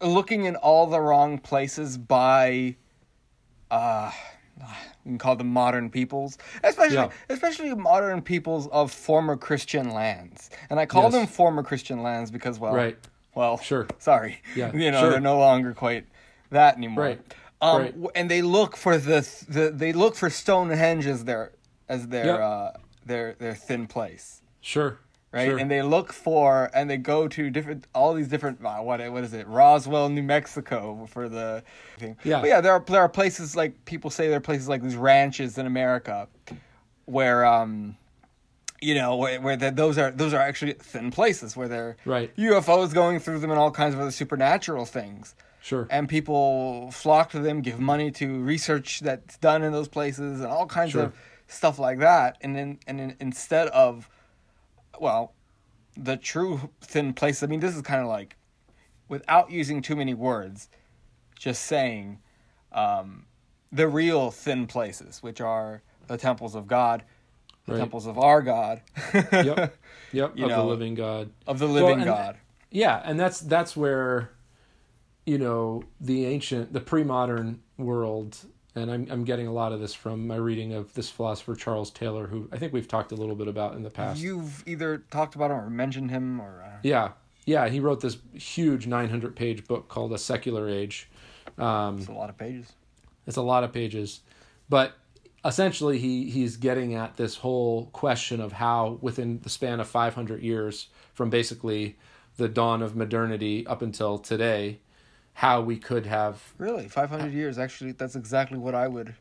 [0.00, 2.76] looking in all the wrong places by
[3.70, 4.10] uh
[5.04, 7.08] we can call them modern peoples especially Yeah.
[7.28, 11.12] especially modern peoples of former christian lands and i call Yes.
[11.12, 12.98] them former christian lands because well Right.
[13.34, 13.86] well Sure.
[13.98, 15.10] sorry Yeah, you know sure.
[15.10, 16.06] they're no longer quite
[16.50, 17.20] that anymore Right.
[17.60, 17.94] um Right.
[18.14, 21.52] and they look for the, the they look for stonehenge as their
[21.88, 22.40] as their Yep.
[22.40, 22.70] uh
[23.06, 24.98] their their thin place sure
[25.32, 25.46] right?
[25.48, 25.58] Sure.
[25.58, 29.24] And they look for and they go to different all these different uh, what what
[29.24, 29.46] is it?
[29.46, 31.62] Roswell, New Mexico for the
[31.98, 32.16] thing.
[32.24, 32.40] Yeah.
[32.40, 34.96] But yeah, there are there are places like people say there are places like these
[34.96, 36.28] ranches in America
[37.04, 37.96] where um
[38.80, 42.34] you know where, where the, those are those are actually thin places where there Right.
[42.36, 45.34] UFOs going through them and all kinds of other supernatural things.
[45.60, 50.40] sure And people flock to them, give money to research that's done in those places,
[50.40, 51.04] and all kinds Sure.
[51.04, 51.14] of
[51.48, 52.36] stuff like that.
[52.40, 54.08] And then, and then instead of,
[55.00, 55.34] well,
[55.96, 57.42] the true thin place.
[57.42, 58.36] I mean, this is kind of like,
[59.08, 60.68] without using too many words,
[61.38, 62.18] just saying,
[62.72, 63.26] um,
[63.72, 67.02] the real thin places, which are the temples of God,
[67.66, 67.78] the Right.
[67.80, 68.80] temples of our God,
[69.14, 69.76] yep
[70.12, 72.38] yep You of know, the living god of the living and- God.
[72.70, 74.30] yeah and that's that's where
[75.26, 78.38] you know the ancient the pre-modern world
[78.74, 81.90] and I'm, I'm getting a lot of this from my reading of this philosopher charles
[81.90, 84.98] taylor who i think we've talked a little bit about in the past You've either
[85.10, 87.12] talked about him or mentioned him, or uh, yeah
[87.46, 91.08] yeah, he wrote this huge 900 page book called A Secular Age.
[91.56, 92.70] Um, It's a lot of pages.
[93.26, 94.20] it's a lot of pages,
[94.68, 94.92] but
[95.46, 100.42] essentially he he's getting at this whole question of how within the span of 500
[100.42, 101.96] years from basically
[102.36, 104.80] the dawn of modernity up until today,
[105.38, 107.58] how we could have Really, five hundred years.
[107.58, 109.14] Actually, that's exactly what I would.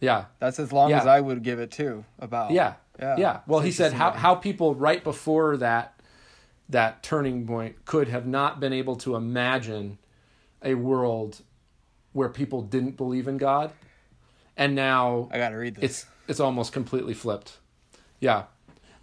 [0.00, 1.00] yeah That's as long Yeah.
[1.00, 2.04] as I would give it too.
[2.18, 3.40] About yeah yeah yeah.
[3.46, 6.00] Well, It's he said how how people right before that
[6.70, 9.98] that turning point could have not been able to imagine
[10.62, 11.42] a world
[12.14, 13.70] where people didn't believe in God,
[14.56, 15.84] and now I got to read this.
[15.84, 17.58] it's it's almost completely flipped.
[18.18, 18.44] Yeah.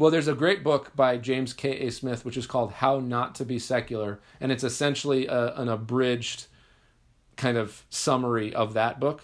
[0.01, 1.77] Well, there's a great book by James K.
[1.81, 1.91] A.
[1.91, 6.47] Smith, which is called "How Not to Be Secular," and it's essentially a, an abridged
[7.35, 9.21] kind of summary of that book.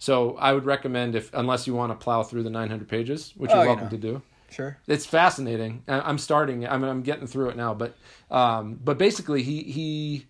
[0.00, 3.52] So I would recommend if, unless you want to plow through the 900 pages, which
[3.52, 3.90] Oh, you're welcome know.
[3.90, 4.22] to do.
[4.50, 4.78] sure.
[4.88, 5.84] It's fascinating.
[5.86, 6.66] I'm starting.
[6.66, 7.96] I mean, I'm getting through it now, but
[8.28, 10.26] um, but basically, he he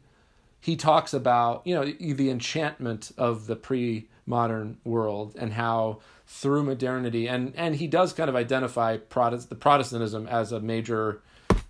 [0.61, 7.29] he talks about you know the enchantment of the pre-modern world and how through modernity
[7.29, 11.23] and and he does kind of identify Protest, the Protestantism as a major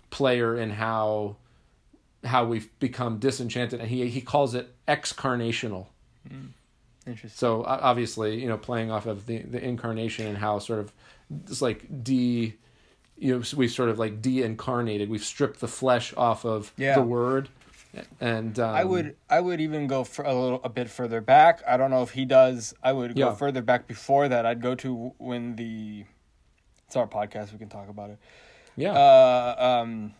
[0.09, 1.35] player in how
[2.23, 5.87] how we've become disenchanted and he he calls it excarnational
[6.27, 6.47] hmm.
[7.05, 7.37] Interesting.
[7.37, 10.91] so obviously, you know, playing off of the the incarnation and how sort of
[11.45, 12.53] it's like de,
[13.17, 15.09] you know, we've sort of like de-incarnated.
[15.09, 16.95] We've stripped the flesh off of Yeah.
[16.95, 17.47] the word,
[18.19, 21.61] and um, I would I would even go for a little a bit further back.
[21.67, 22.73] I don't know if he does.
[22.83, 23.35] I would go Yeah.
[23.35, 24.45] further back before that.
[24.45, 26.05] I'd go to when the
[26.87, 27.51] it's our podcast.
[27.51, 28.19] We can talk about it.
[28.75, 30.13] yeah, Uh, um,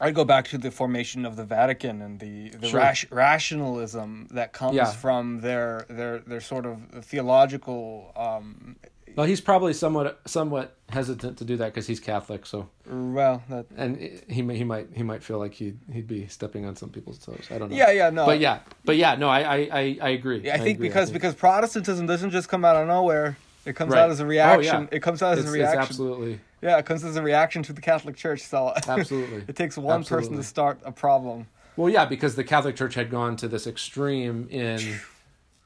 [0.00, 2.80] I'd go back to the formation of the Vatican and the the Sure.
[2.80, 4.84] rash, rationalism that comes Yeah.
[4.86, 8.12] from their their their sort of theological.
[8.16, 8.76] Um,
[9.14, 12.44] well, he's probably somewhat somewhat hesitant to do that because he's Catholic.
[12.46, 13.96] So, well, that and
[14.28, 17.18] he may, he might he might feel like he he'd be stepping on some people's
[17.18, 17.46] toes.
[17.50, 17.76] I don't know.
[17.76, 18.26] yeah yeah no.
[18.26, 20.40] But yeah, but yeah, no, I I I, I agree.
[20.44, 20.88] Yeah, I think agree.
[20.88, 23.36] because because Protestantism doesn't just come out of nowhere.
[23.64, 24.02] It comes Right.
[24.02, 24.76] out as a reaction.
[24.76, 24.86] Oh, yeah.
[24.92, 25.80] It comes out as it's, a it's reaction.
[25.80, 28.42] absolutely Yeah, it comes as a reaction to the Catholic Church.
[28.42, 29.44] So absolutely.
[29.48, 31.46] it takes one person to start a problem.
[31.76, 34.80] Well, yeah, because the Catholic Church had gone to this extreme in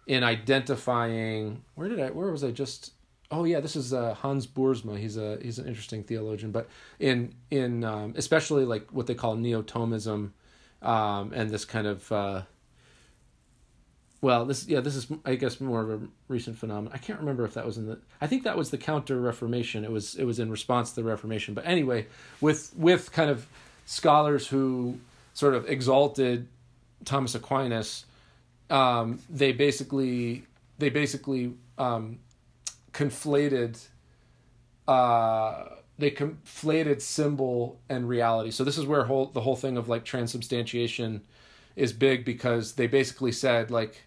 [0.07, 1.63] in identifying.
[1.75, 2.11] Where did I?
[2.11, 2.93] Where was I just?
[3.33, 4.99] Oh yeah, this is uh, Hans Boersma.
[4.99, 9.37] He's a he's an interesting theologian, but in in um, especially like what they call
[9.37, 10.31] neo-Thomism,
[10.83, 12.11] um, and this kind of.
[12.11, 12.43] Uh,
[14.21, 16.93] well, this yeah, this is I guess more of a recent phenomenon.
[16.93, 17.99] I can't remember if that was in the.
[18.21, 19.85] I think that was the Counter Reformation.
[19.85, 21.55] It was it was in response to the Reformation.
[21.55, 22.07] But anyway,
[22.41, 23.47] with with kind of
[23.87, 24.99] scholars who
[25.35, 26.49] sort of exalted
[27.05, 28.05] Thomas Aquinas,
[28.69, 30.45] um, they basically
[30.79, 32.19] they basically um,
[32.93, 33.87] conflated
[34.89, 35.65] uh,
[35.99, 38.51] they conflated symbol and reality.
[38.51, 41.23] So this is where whole the whole thing of like transubstantiation
[41.77, 44.03] is big because they basically said like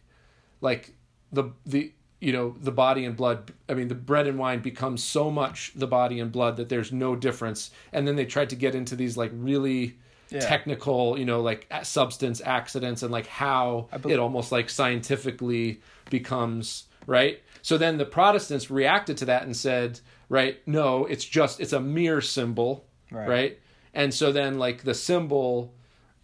[0.62, 0.96] like
[1.32, 4.98] the the you know the body and blood i mean the bread and wine become
[4.98, 8.56] so much the body and blood that there's no difference and then they tried to
[8.56, 9.98] get into these like really
[10.30, 10.40] Yeah.
[10.40, 15.82] technical you know like substance accidents and like how I bel- it almost like scientifically
[16.10, 17.42] becomes right?
[17.62, 21.80] So then the protestants reacted to that and said right no it's just it's a
[21.80, 23.28] mere symbol Right.
[23.28, 23.60] right?
[23.94, 25.74] And so then like the symbol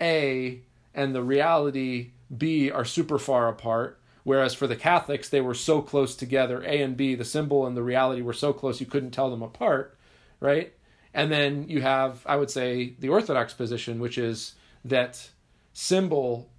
[0.01, 0.61] a
[0.95, 5.81] and the reality b are super far apart whereas for the catholics they were so
[5.81, 6.61] close together.
[6.63, 9.41] A and b the symbol and the reality were so close you couldn't tell them
[9.43, 9.97] apart
[10.39, 10.73] right?
[11.13, 15.29] And then you have i would say the orthodox position which is that
[15.73, 16.49] symbol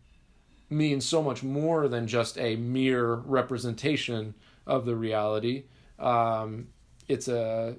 [0.71, 4.35] means so much more than just a mere representation
[4.67, 5.65] of the reality.
[5.99, 6.69] Um,
[7.09, 7.77] it's a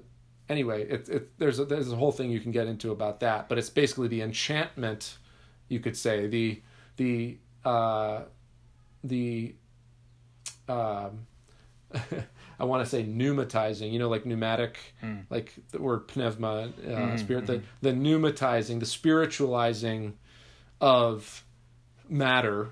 [0.48, 3.48] anyway it, it, there's a, there's a whole thing you can get into about that
[3.48, 5.16] but it's basically the enchantment
[5.68, 6.60] you could say the
[6.96, 8.22] the uh,
[9.02, 9.54] the
[10.68, 11.26] um,
[12.60, 14.78] I want to say pneumatizing, you know, like pneumatic,
[15.30, 20.16] like the word pneuma, uh, spirit, the, the pneumatizing, the spiritualizing
[20.80, 21.44] of
[22.08, 22.70] matter,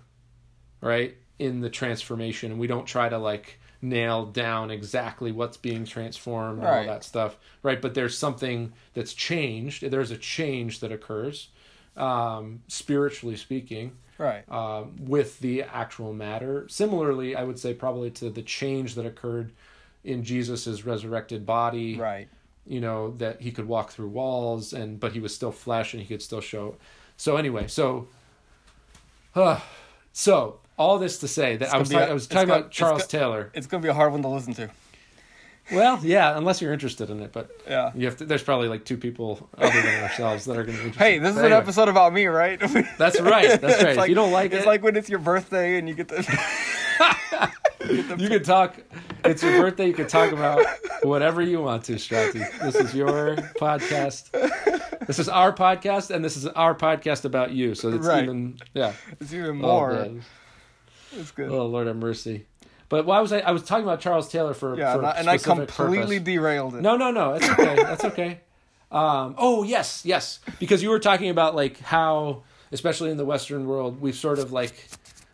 [0.81, 2.53] right, in the transformation.
[2.53, 7.03] And we don't try to like nail down exactly what's being transformed and all that
[7.05, 7.81] stuff, right?
[7.81, 9.91] But there's something that's changed.
[9.91, 11.49] There's a change that occurs,
[11.97, 14.45] um, spiritually speaking Right.
[14.53, 16.67] um, with the actual matter.
[16.69, 19.53] Similarly, I would say probably to the change that occurred
[20.05, 21.97] in Jesus's resurrected body.
[21.97, 22.29] Right.
[22.67, 26.03] You know that he could walk through walls, and but he was still flesh, and
[26.03, 26.77] he could still show.
[27.17, 28.09] So anyway, so,
[29.35, 29.61] uh,
[30.13, 32.69] so all this to say that I was a- I was it's talking gonna- about
[32.71, 33.51] it's Charles go- Taylor.
[33.55, 34.71] It's gonna be a hard one to listen to.
[35.73, 37.93] Well, yeah, unless you're interested in it, but Yeah.
[37.95, 38.25] you have to.
[38.25, 40.99] There's probably like two people other than ourselves that are going to be interested.
[41.05, 42.59] Hey, this is But an anyway, episode about me, right?
[42.99, 43.61] That's right.
[43.61, 43.93] That's right.
[43.95, 46.09] It's if you don't like it's it, like when it's your birthday and you get
[46.09, 46.17] the.
[48.19, 48.81] you can talk.
[49.25, 49.87] It's your birthday.
[49.87, 50.65] You can talk about
[51.03, 52.43] whatever you want to, Strati.
[52.61, 54.31] This is your podcast.
[55.07, 57.77] This is our podcast, and this is our podcast about you.
[57.77, 58.25] So it's Right.
[58.25, 58.93] even yeah.
[59.21, 59.93] it's even Oh, more.
[59.93, 60.23] man.
[61.13, 61.51] It's good.
[61.51, 62.47] Oh Lord have mercy.
[62.89, 63.39] But why was I?
[63.41, 66.19] I was talking about Charles Taylor for yeah, for and I, a and I completely
[66.19, 66.25] purpose.
[66.35, 66.81] derailed it.
[66.83, 67.35] No, no, no.
[67.35, 67.77] It's okay.
[67.77, 68.41] That's okay.
[68.93, 70.41] Um, oh yes, yes.
[70.59, 72.43] Because you were talking about like how,
[72.73, 74.89] especially in the Western world, we've sort of like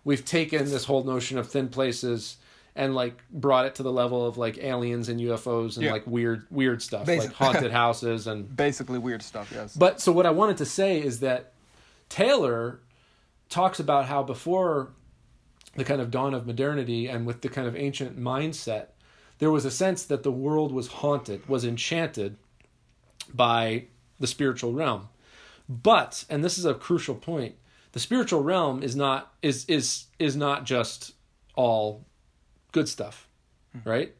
[0.04, 2.36] we've taken this whole notion of thin places
[2.74, 5.92] and like brought it to the level of like aliens and UFOs and Yeah.
[5.92, 9.50] like weird weird stuff like haunted houses and Basically, weird stuff.
[9.54, 9.74] Yes.
[9.74, 11.54] but so what I wanted to say is that
[12.10, 12.80] Taylor
[13.48, 14.90] talks about how before
[15.76, 18.88] the kind of dawn of modernity and with the kind of ancient mindset,
[19.38, 22.36] there was a sense that the world was haunted, was enchanted
[23.32, 23.84] by
[24.18, 25.08] the spiritual realm.
[25.68, 27.56] But, and this is a crucial point,
[27.92, 31.14] the spiritual realm is not is is is not just
[31.54, 32.04] all
[32.72, 33.26] good stuff,
[33.72, 33.88] hmm.
[33.88, 34.14] right?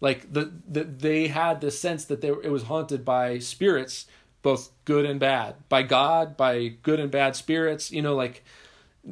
[0.00, 4.06] Like the, the they had this sense that they it was haunted by spirits,
[4.40, 7.90] both good and bad, by God, by good and bad spirits.
[7.92, 8.42] You know, like,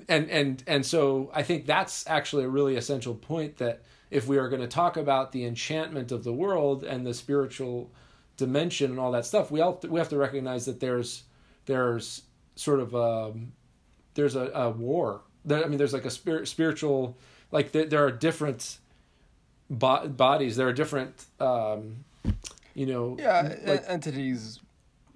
[0.09, 4.39] and and and so I think that's actually a really essential point that if we
[4.39, 7.91] are going to talk about the enchantment of the world and the spiritual
[8.36, 11.24] dimension and all that stuff, we all we have to recognize that there's
[11.66, 12.22] there's
[12.55, 13.53] sort of um,
[14.14, 15.22] there's a, a war.
[15.45, 17.16] There, I mean, there's like a spirit, spiritual,
[17.53, 18.78] like there, there are different
[19.70, 20.57] bo- bodies.
[20.57, 22.05] There are different, um,
[22.74, 24.61] you know, yeah, like entities.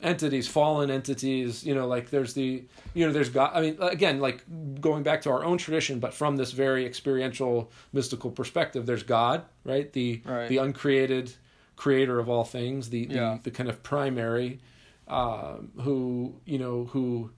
[0.03, 1.65] Entities, fallen entities.
[1.65, 3.53] You know, like there's the, you know, there's God.
[3.55, 4.45] I mean, again, like
[4.81, 9.45] going back to our own tradition, but from this very experiential, mystical perspective, there's God,
[9.65, 9.93] right?
[9.93, 10.49] The Right.
[10.49, 11.33] the uncreated
[11.77, 13.39] creator of all things, the Yeah.
[13.43, 14.61] the, the kind of primary,
[15.09, 17.31] um, who you know who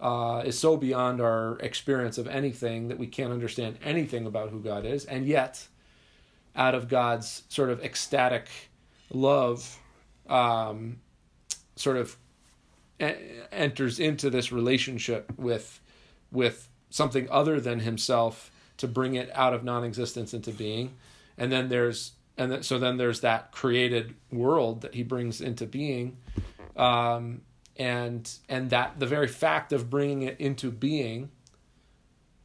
[0.00, 4.60] uh, is so beyond our experience of anything that we can't understand anything about who
[4.60, 5.66] God is, and yet,
[6.54, 8.46] out of God's sort of ecstatic
[9.12, 9.78] love,
[10.28, 11.00] um,
[11.78, 12.16] sort of
[13.00, 15.80] enters into this relationship with
[16.30, 20.94] with something other than himself to bring it out of non-existence into being,
[21.36, 25.66] and then there's and then, so then there's that created world that he brings into
[25.66, 26.16] being.
[26.76, 27.42] Um,
[27.76, 31.30] and and that the very fact of bringing it into being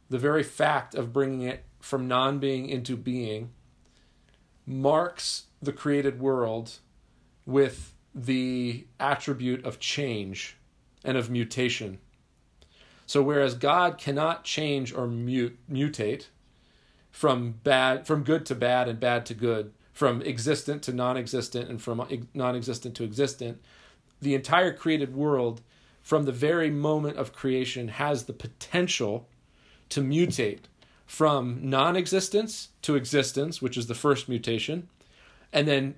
[0.09, 3.49] the very fact of bringing it from non-being into being
[4.65, 6.77] marks the created world
[7.45, 10.57] with the attribute of change
[11.03, 11.99] and of mutation.
[13.05, 16.27] So whereas god cannot change or mute mutate
[17.13, 21.81] from bad from good to bad and bad to good from existent to non-existent and
[21.81, 23.61] from non-existent to existent
[24.19, 25.61] the entire created world
[26.01, 29.27] from the very moment of creation has the potential
[29.89, 30.61] to mutate
[31.05, 34.89] from non-existence to existence which is the first mutation
[35.53, 35.93] and then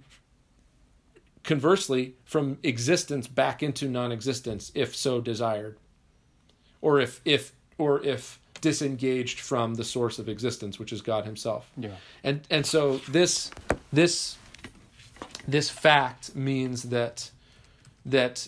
[1.45, 5.77] conversely from existence back into non-existence if so desired
[6.81, 11.69] or if if or if disengaged from the source of existence which is God himself
[11.77, 11.91] Yeah.
[12.23, 13.51] and and so this
[13.93, 14.37] this
[15.47, 17.29] this fact means that
[18.05, 18.47] that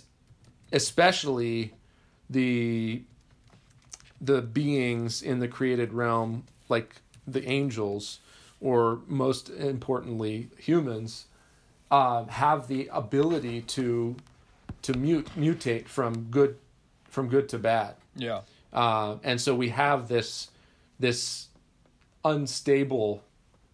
[0.74, 1.74] especially
[2.30, 3.04] the
[4.20, 6.96] the beings in the created realm like
[7.28, 8.20] the angels
[8.60, 11.26] or most importantly humans
[11.92, 14.16] um, have the ability to
[14.82, 16.58] to mute mutate from good
[17.10, 18.42] from good to bad Yeah.
[18.74, 20.50] uh, and so we have this
[21.00, 21.48] this
[22.26, 23.24] unstable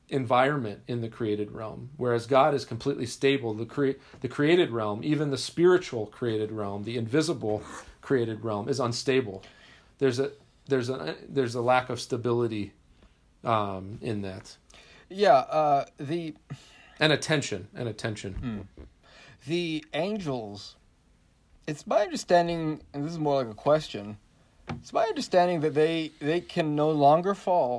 [0.09, 5.01] environment in the created realm whereas god is completely stable the cre- the created realm
[5.03, 7.63] even the spiritual created realm the invisible
[8.01, 9.41] created realm is unstable
[9.97, 10.29] there's a
[10.67, 12.73] there's a there's a lack of stability
[13.43, 14.55] um, in that
[15.09, 15.33] Yeah.
[15.35, 16.33] Uh, the
[17.03, 18.67] and attention and attention
[19.45, 20.77] the angels.
[21.67, 24.17] It's my understanding, and this is more like a question.
[24.69, 27.73] It's my understanding that they they can no longer fall.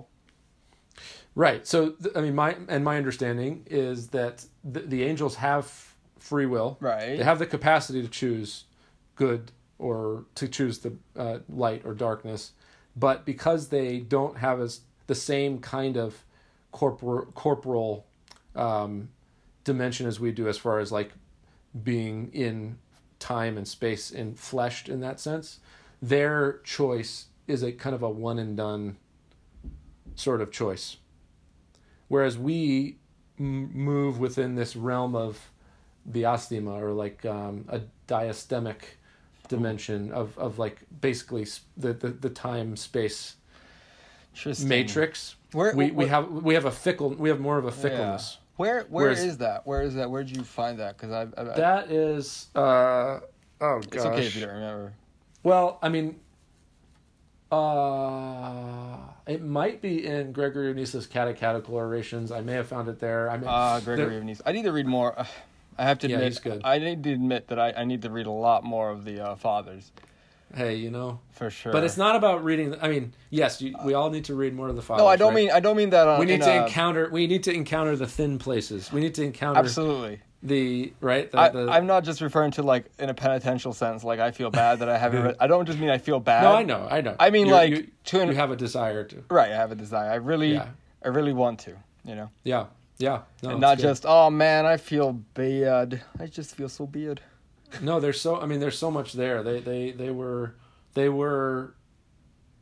[1.34, 1.78] right so
[2.14, 3.52] i mean my and my understanding
[3.86, 4.44] is that
[4.74, 5.64] the, the angels have
[6.18, 7.16] free will Right.
[7.18, 8.64] They have the capacity to choose
[9.16, 9.42] good
[9.78, 10.92] or to choose the
[11.24, 12.52] uh, light or darkness,
[13.06, 16.24] but because they don't have as the same kind of
[16.72, 18.06] corpor- corporal
[18.54, 19.08] um,
[19.64, 21.12] dimension as we do, as far as like
[21.82, 22.78] being in
[23.18, 25.60] time and space and fleshed in that sense,
[26.00, 28.96] their choice is a kind of a one and done
[30.14, 30.98] sort of choice.
[32.08, 32.98] Whereas we
[33.40, 35.50] m- move within this realm of
[36.10, 38.76] diastema or like um, a diastemic
[39.48, 41.46] dimension of, of like basically
[41.76, 43.36] the, the, the time space
[44.68, 45.36] matrix.
[45.52, 48.38] Where- we, we have we have a fickle we have more of a fickleness.
[48.56, 49.66] Where where is Whereas- that?
[49.66, 50.10] Where is that?
[50.10, 50.96] Where did you find that?
[50.96, 53.20] Because I, I, That is uh oh
[53.60, 53.84] gosh.
[53.92, 54.92] it's okay if you don't remember.
[55.42, 56.20] Well, I mean,
[57.52, 58.96] uh,
[59.26, 62.32] it might be in Gregory of Nyssa's Catechetical Orations.
[62.32, 63.30] I may have found it there.
[63.30, 64.40] I mean, Ah, Gregory of Nice.
[64.46, 65.18] I need to read more.
[65.18, 65.24] Uh,
[65.78, 66.60] I have to Yeah, admit, he's good.
[66.64, 69.20] I need to admit that I, I need to read a lot more of the
[69.20, 69.90] uh, fathers
[70.54, 71.72] hey, you know, for sure.
[71.72, 72.74] but it's not about reading.
[72.80, 75.02] I mean, yes, you, we all need to read more of the fathers.
[75.02, 75.44] No, I don't right?
[75.44, 76.06] mean I don't mean that.
[76.08, 77.08] On, We need to a- encounter.
[77.10, 78.92] We need to encounter the thin places.
[78.92, 80.20] We need to encounter Absolutely.
[80.42, 81.30] the right.
[81.30, 84.04] The, I, the, I'm not just referring to like in a penitential sense.
[84.04, 85.36] Like I feel bad that I haven't read.
[85.40, 86.42] I don't just mean I feel bad.
[86.44, 87.16] no, I know, I know.
[87.18, 89.24] I mean, You're- like, you, to an- you have a desire to.
[89.30, 89.50] Right.
[89.50, 90.10] I have a desire.
[90.10, 90.68] I really, Yeah.
[91.04, 91.72] I really want to.
[92.06, 92.66] You know, Yeah,
[92.98, 93.22] yeah.
[93.42, 93.82] No, and not good.
[93.84, 96.02] just oh man, I feel bad.
[96.20, 97.20] I just feel so bad.
[97.82, 98.40] No, there's so.
[98.40, 99.42] I mean, there's so much there.
[99.42, 100.54] They they they were
[100.94, 101.74] they were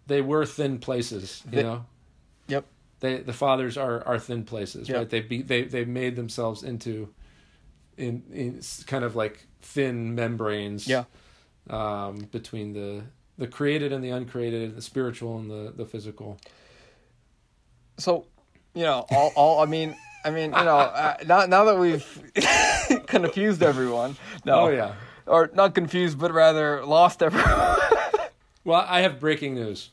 [0.07, 1.43] they were thin places.
[1.47, 1.85] You They- know.
[2.49, 2.67] Yep.
[3.01, 4.97] They the fathers are are thin places, Yep.
[4.99, 5.11] right?
[5.11, 7.13] They be they they made themselves into
[7.97, 10.87] in in kind of like thin membranes.
[10.89, 11.05] Yeah.
[11.71, 13.03] Um, between the
[13.39, 16.39] the created and the uncreated, the spiritual and the the physical.
[17.99, 18.27] So,
[18.75, 19.95] you know, all, all I mean,
[20.25, 22.07] I mean, you know, uh, now now that we've
[23.07, 24.16] confused everyone.
[24.45, 24.61] No.
[24.61, 24.95] Oh yeah.
[25.27, 27.79] Or not confused, but rather lost everyone.
[28.64, 29.91] Well, I have breaking news.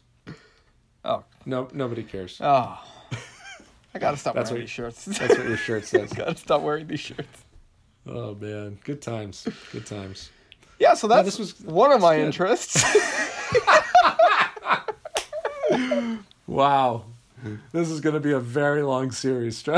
[1.03, 1.23] oh.
[1.47, 2.39] No, nobody cares.
[2.39, 2.79] Oh.
[3.95, 5.05] I gotta stop That's wearing what- these shirts.
[5.05, 6.13] That's what your shirt says.
[6.13, 7.45] gotta stop wearing these shirts.
[8.05, 10.29] Oh man, good times, good times.
[10.77, 12.25] Yeah, so that's this was- one of my good.
[12.27, 12.83] interests.
[16.45, 17.05] Wow.
[17.71, 19.63] This is going to be a very long series.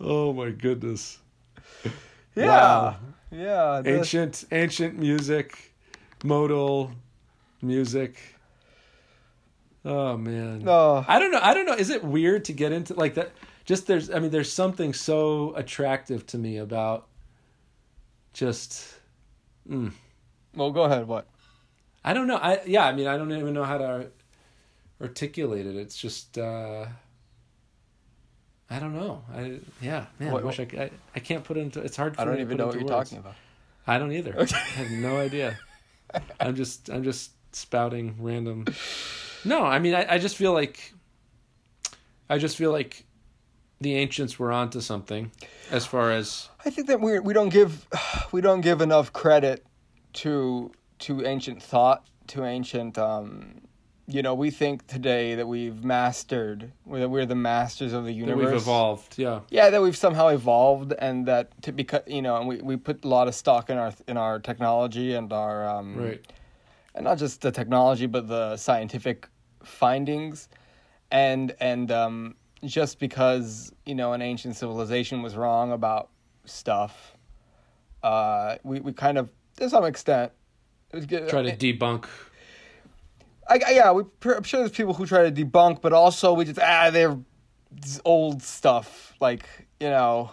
[0.00, 1.18] Oh my goodness.
[2.36, 2.46] yeah.
[2.46, 2.96] Wow.
[3.30, 3.80] Yeah.
[3.82, 5.74] the- Ancient ancient music,
[6.24, 6.92] modal
[7.60, 8.20] music.
[9.84, 10.60] Oh man.
[10.60, 11.04] No.
[11.08, 11.40] I don't know.
[11.42, 11.74] I don't know.
[11.74, 13.32] Is it weird to get into like that
[13.64, 17.06] just there's I mean there's something so attractive to me about
[18.32, 18.86] just
[19.68, 19.92] mm,
[20.54, 21.08] Well, go ahead.
[21.08, 21.26] What?
[22.04, 22.36] I don't know.
[22.36, 22.84] I yeah.
[22.86, 24.06] I mean, I don't even know how to
[25.00, 25.76] articulate it.
[25.76, 26.86] It's just uh,
[28.70, 29.22] I don't know.
[29.34, 30.32] I yeah, man.
[30.32, 31.80] What- I wish I, I I can't put it into.
[31.80, 32.14] It's hard.
[32.16, 33.10] For I don't me to even put know what you're words.
[33.10, 33.34] talking about.
[33.86, 34.34] I don't either.
[34.38, 35.58] I have no idea.
[36.40, 38.66] I'm just I'm just spouting random.
[39.44, 40.92] No, I mean I, I just feel like
[42.28, 43.04] I just feel like
[43.80, 45.30] the ancients were onto something
[45.70, 47.86] as far as I think that we we don't give
[48.32, 49.64] we don't give enough credit
[50.14, 53.62] to to ancient thought, to ancient um
[54.10, 58.16] you know, we think today that we've mastered that we're the masters of the that
[58.18, 58.52] universe.
[58.52, 59.18] we've evolved.
[59.18, 59.40] Yeah.
[59.50, 63.04] Yeah, that we've somehow evolved and that to because you know, and we, we put
[63.04, 66.26] a lot of stock in our in our technology and our um Right.
[66.94, 69.28] and not just the technology but the scientific
[69.62, 70.48] findings
[71.10, 72.34] and and um
[72.64, 76.08] just because you know an ancient civilization was wrong about
[76.46, 77.14] stuff
[78.02, 80.32] uh we we kind of to some extent
[80.92, 82.06] Try to uh, debunk.
[83.50, 84.02] I, I- yeah we
[84.36, 87.18] i'm sure there's people who try to debunk but also we just ah they're
[88.04, 89.14] old stuff.
[89.20, 89.46] Like
[89.80, 90.30] you know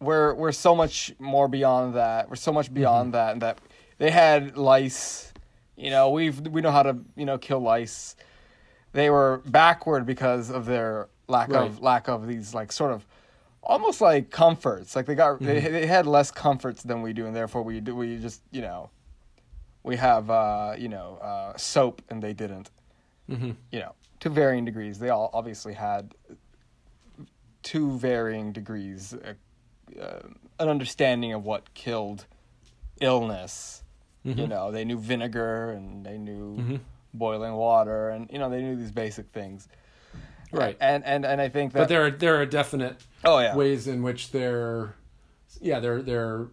[0.00, 2.28] we're we're so much more beyond that.
[2.28, 3.12] We're so much beyond mm-hmm.
[3.12, 3.58] that and that
[3.98, 5.32] they had lice.
[5.76, 8.16] You know we've we know how to you know kill lice.
[8.92, 13.06] They were backward because of their lack of lack of these like sort of
[13.62, 14.96] almost like comforts.
[14.96, 15.72] Like they got they, mm-hmm.
[15.72, 18.90] they had less comforts than we do and therefore we do we just you know
[19.82, 22.70] we have uh you know uh soap and they didn't
[23.28, 24.98] hmm you know, to varying degrees.
[24.98, 26.14] They all obviously had
[27.64, 29.34] to varying degrees uh,
[30.00, 30.20] uh,
[30.58, 32.26] an understanding of what killed
[33.00, 33.82] illness.
[34.24, 36.80] You know, they knew vinegar and they knew Mhm.
[37.14, 39.68] boiling water, and you know they knew these basic things.
[40.52, 40.76] Right.
[40.80, 41.78] And and and I think that.
[41.80, 43.56] But there are there are definite oh yeah.
[43.56, 44.94] ways in which they're
[45.62, 46.48] yeah their their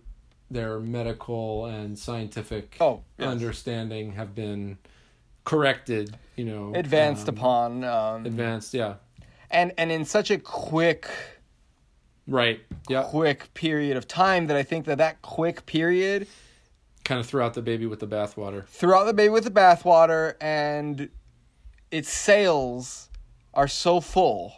[0.50, 3.28] their medical and scientific Oh, yes.
[3.28, 4.78] understanding have been
[5.44, 8.96] corrected you know advanced um, upon um, advanced yeah.
[9.52, 11.08] And and in such a quick
[12.28, 13.04] right yeah.
[13.04, 16.28] quick period of time that I think that that quick period
[17.04, 18.66] kind of threw out the baby with the bathwater.
[18.66, 21.10] Threw out the baby with the bathwater, and
[21.92, 23.10] its sails
[23.54, 24.54] are so full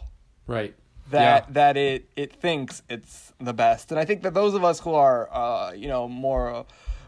[0.46, 0.74] right
[1.10, 1.52] that Yeah.
[1.52, 3.90] that it it thinks it's the best.
[3.92, 6.62] And I think that those of us who are uh, you know more uh,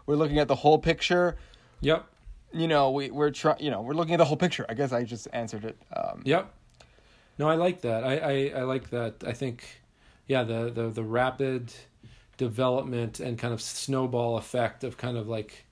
[0.06, 1.36] we're looking at the whole picture.
[1.80, 2.06] yep
[2.52, 3.60] You know, we we're trying.
[3.60, 4.64] You know, we're looking at the whole picture.
[4.68, 5.76] I guess I just answered it.
[5.96, 6.52] Um, yep
[7.38, 8.04] No, I like that.
[8.04, 9.14] I, I, I like that.
[9.26, 9.64] I think,
[10.26, 11.72] yeah, the, the, the rapid
[12.36, 15.64] development and kind of snowball effect of kind of like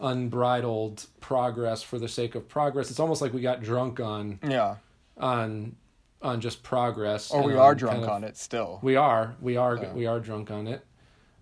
[0.00, 2.90] unbridled progress for the sake of progress.
[2.90, 4.76] It's almost like we got drunk on Yeah.
[5.16, 5.76] on
[6.22, 7.30] on just progress.
[7.30, 8.78] Or we are drunk kind of- on it still.
[8.82, 9.36] We are.
[9.40, 9.76] We are.
[9.76, 9.92] Yeah.
[9.92, 10.84] We are drunk on it.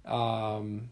[0.05, 0.91] Um,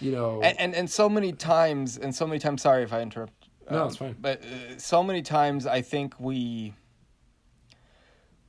[0.00, 0.40] you know.
[0.42, 3.82] and, and and so many times and so many times sorry if i interrupt No,
[3.82, 4.16] um, it's fine.
[4.18, 6.72] but uh, so many times i think we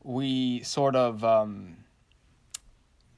[0.04, 1.76] we sort of um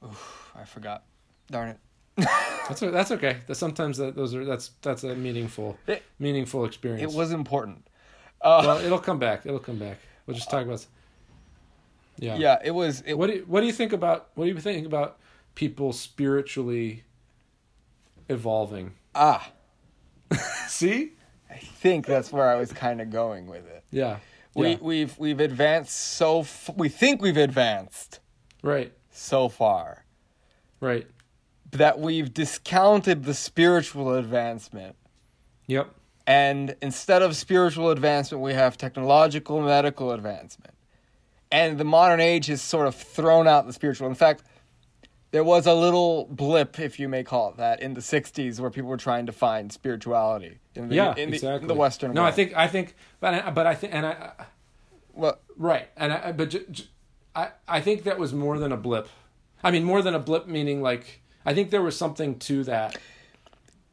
[0.04, 1.04] oof, i forgot
[1.50, 1.78] darn it
[2.68, 3.38] That's that's okay.
[3.46, 7.12] That sometimes that those are that's that's a meaningful It- meaningful experience.
[7.12, 7.86] it was important
[8.40, 9.46] uh well, it'll come back.
[9.46, 9.98] It'll come back.
[10.26, 10.84] We'll just talk about.
[12.18, 12.36] Yeah.
[12.36, 14.58] yeah it was it What do you, what do you think about what do you
[14.60, 15.18] think about
[15.54, 17.04] people spiritually
[18.28, 18.92] evolving?
[19.14, 19.50] ah
[20.68, 21.12] See?
[21.50, 24.18] i think that's where i was kind of going with it Yeah.
[24.54, 24.76] we Yeah.
[24.80, 28.20] we've we've advanced so f- we think we've advanced
[28.62, 28.92] Right.
[29.10, 30.04] so far
[30.80, 31.06] Right.
[31.72, 34.96] that we've discounted the spiritual advancement
[35.66, 35.94] Yep.
[36.26, 40.72] And instead of spiritual advancement, we have technological medical advancement.
[41.54, 44.08] And the modern age has sort of thrown out the spiritual.
[44.08, 44.42] In fact,
[45.30, 48.70] there was a little blip, if you may call it that, in the 60s where
[48.70, 51.10] people were trying to find spirituality in the, Yeah.
[51.16, 51.62] in the, exactly.
[51.62, 52.32] in the Western No, world.
[52.32, 54.32] I think I think, but I, but I think and I
[55.12, 56.88] Well, right and I but j- j-
[57.36, 59.08] I I think that was more than a blip.
[59.62, 62.98] I mean, more than a blip, meaning like I think there was something to that.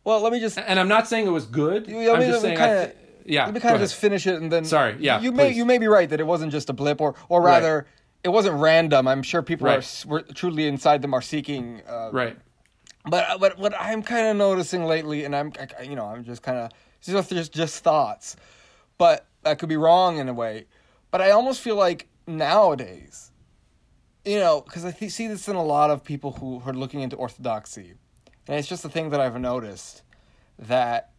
[0.04, 1.88] well, let me just And I'm not saying it was good.
[1.88, 2.58] I'm just saying.
[2.58, 3.46] Kinda- th- yeah.
[3.46, 3.90] let me kind of ahead.
[3.90, 4.66] just finish it and then.
[4.66, 7.16] Sorry, yeah, You may you may be right that it wasn't just a blip, or
[7.30, 7.52] or Right.
[7.62, 7.88] rather,
[8.24, 9.08] it wasn't random.
[9.08, 9.80] I'm sure people Right.
[9.80, 12.38] s- were truly inside them are seeking uh, right.
[13.06, 16.42] But but what I'm kind of noticing lately, and I'm I- you know I'm just
[16.44, 18.36] kind of just just just thoughts,
[18.98, 20.66] but I could be wrong in a way.
[21.10, 23.32] But I almost feel like nowadays,
[24.26, 27.02] you know, because I th- see this in a lot of people who are looking
[27.02, 27.94] into orthodoxy,
[28.48, 30.04] and it's just a thing that I've noticed
[30.60, 31.11] that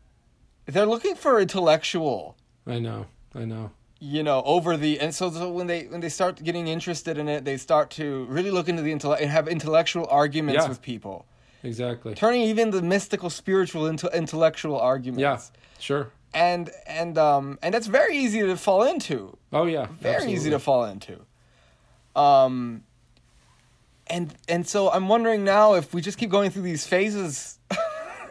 [0.73, 3.07] they're looking for intellectual I know.
[3.35, 3.71] I know.
[4.01, 7.29] you know over the and so, so when they when they start getting interested in
[7.29, 10.69] it they start to really look into the intellect and have intellectual arguments Yeah.
[10.69, 11.17] with people
[11.65, 12.15] Exactly.
[12.15, 15.39] turning even the mystical spiritual into intellectual arguments Yeah.
[15.89, 16.05] Sure.
[16.35, 19.87] and and um and that's very easy to fall into Oh yeah.
[20.01, 21.15] very easy to fall into
[22.17, 22.83] um
[24.09, 27.59] and and so i'm wondering now if we just keep going through these phases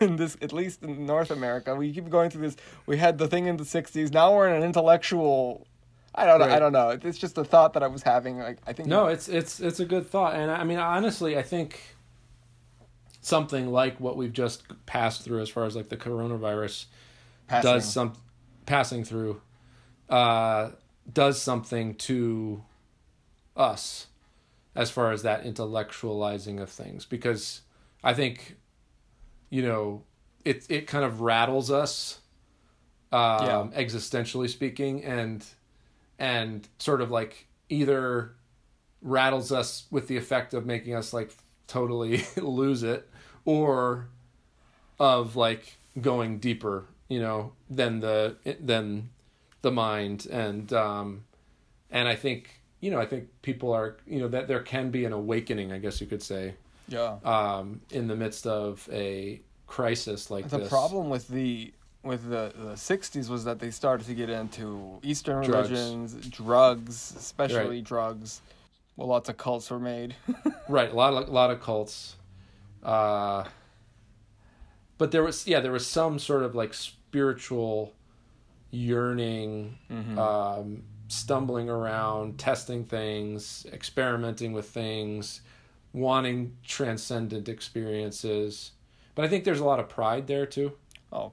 [0.01, 1.75] in this at least in north america.
[1.75, 2.57] We keep going through this.
[2.85, 5.67] We had the thing in the 60s now we're in an intellectual
[6.15, 6.89] i don't know i don't know.
[6.89, 9.79] It's just a thought that i was having like i think No, it's it's it's
[9.79, 11.79] a good thought, and I mean honestly, I think
[13.21, 16.85] something like what we've just passed through, as far as like the coronavirus,
[17.47, 17.71] passing.
[17.71, 18.13] does some
[18.65, 19.41] passing through,
[20.09, 20.71] uh,
[21.11, 22.63] does something to
[23.55, 24.07] us,
[24.75, 27.61] as far as that intellectualizing of things, because
[28.03, 28.57] I think,
[29.51, 30.03] you know,
[30.43, 32.19] it it kind of rattles us,
[33.11, 33.67] um, Yeah.
[33.75, 35.45] existentially speaking, and
[36.17, 38.33] and sort of like either
[39.03, 41.31] rattles us with the effect of making us like
[41.67, 43.09] totally lose it
[43.45, 44.07] or
[44.99, 49.09] of like going deeper you know than the than
[49.63, 51.23] the mind and um
[51.89, 55.03] and i think you know i think people are you know that there can be
[55.05, 56.53] an awakening i guess you could say
[56.91, 60.51] yeah um in the midst of a crisis like this.
[60.51, 61.73] the this problem with the
[62.03, 65.69] with the, the 60s was that they started to get into eastern Drugs.
[65.69, 67.83] religions drugs especially Right.
[67.83, 68.41] drugs
[68.97, 70.15] well lots of cults were made
[70.69, 72.15] right a lot of a lot of cults
[72.83, 73.43] uh
[74.97, 77.93] but there was yeah there was some sort of like spiritual
[78.71, 79.77] yearning
[80.17, 85.41] um stumbling around testing things experimenting with things
[85.93, 88.71] wanting transcendent experiences.
[89.15, 90.73] But i think there's a lot of pride there too.
[91.11, 91.31] Oh.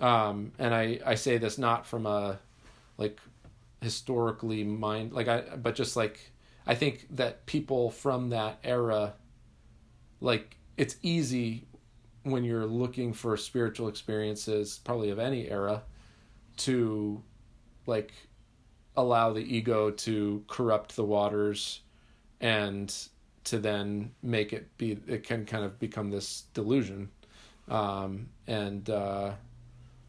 [0.00, 2.38] Um and i i say this not from a
[2.98, 3.18] like
[3.80, 6.18] historically mind like i but just like
[6.66, 9.12] i think that people from that era
[10.20, 11.66] like it's easy
[12.22, 15.82] when you're looking for spiritual experiences probably of any era
[16.56, 17.22] to
[17.86, 18.12] like
[18.96, 21.80] allow the ego to corrupt the waters
[22.40, 23.08] and
[23.44, 27.10] to then make it be it can kind of become this delusion.
[27.68, 29.32] Um and uh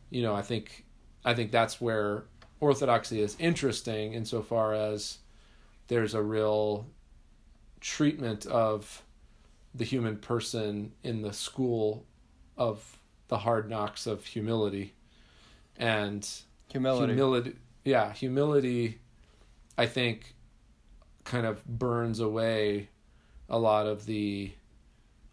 [0.09, 0.85] you know i think
[1.23, 2.25] i think that's where
[2.59, 5.19] orthodoxy is interesting insofar as
[5.87, 6.87] there's a real
[7.79, 9.03] treatment of
[9.73, 12.05] the human person in the school
[12.57, 14.93] of the hard knocks of humility.
[15.77, 16.27] And
[16.71, 17.13] humility.
[17.13, 18.99] humility yeah humility
[19.77, 20.33] i think
[21.25, 22.89] kind of burns away
[23.49, 24.51] a lot of the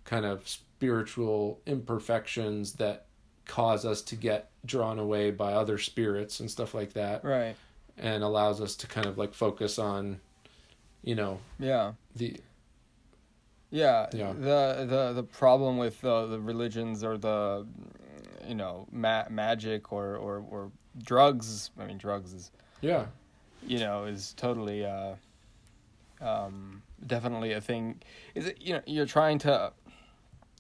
[0.04, 3.06] kind of spiritual imperfections that
[3.46, 7.56] cause us to get drawn away by other spirits and stuff like that Right.
[7.98, 10.20] and allows us to kind of like focus on
[11.02, 11.92] you know Yeah.
[12.16, 12.36] the
[13.70, 14.08] Yeah.
[14.12, 14.32] Yeah.
[14.32, 17.66] The the the problem with uh, the religions or the
[18.46, 20.70] you know ma- magic or, or or
[21.02, 21.70] drugs.
[21.78, 22.50] I mean, drugs is
[22.80, 23.06] yeah
[23.66, 25.14] you know is totally uh,
[26.20, 28.02] um, definitely a thing.
[28.34, 29.72] Is it you know you're trying to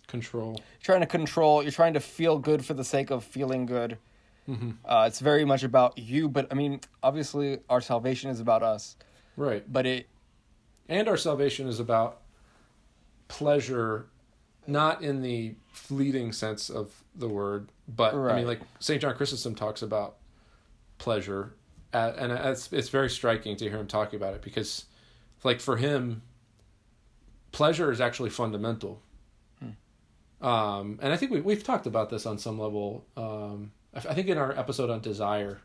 [0.06, 1.62] control trying to control.
[1.62, 3.98] You're trying to feel good for the sake of feeling good.
[4.46, 8.62] hmm Uh, it's very much about you, but I mean, obviously, our salvation is about
[8.62, 8.96] us.
[9.36, 10.08] right But it,
[10.88, 12.20] and our salvation is about
[13.28, 14.06] pleasure
[14.66, 19.54] not in the fleeting sense of the word but i mean like st john chrysostom
[19.54, 20.16] talks about
[20.98, 21.54] pleasure
[21.94, 24.84] and it's, it's very striking to hear him talking about it because
[25.44, 26.22] like for him
[27.52, 29.00] pleasure is actually fundamental.
[30.40, 34.14] Um, and i think we, we've talked about this on some level um, I, I
[34.14, 35.60] think in our episode on desire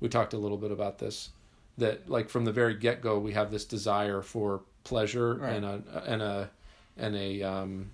[0.00, 1.30] we talked a little bit about this
[1.78, 5.54] that like from the very get-go we have this desire for pleasure Right.
[5.54, 6.50] and a and a
[6.98, 7.90] and a um,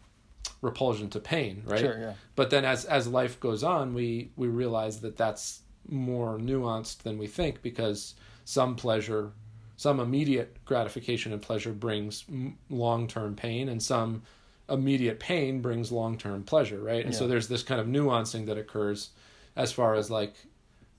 [0.61, 1.79] repulsion to pain right?
[1.79, 6.37] Sure, yeah, but then as as life goes on we we realize that that's more
[6.39, 8.15] nuanced than we think because
[8.45, 9.31] some pleasure
[9.77, 12.25] some immediate gratification and pleasure brings
[12.71, 14.23] long-term pain and some
[14.69, 19.11] immediate pain brings long-term pleasure right and so there's this kind of nuancing that occurs
[19.57, 20.35] as far as like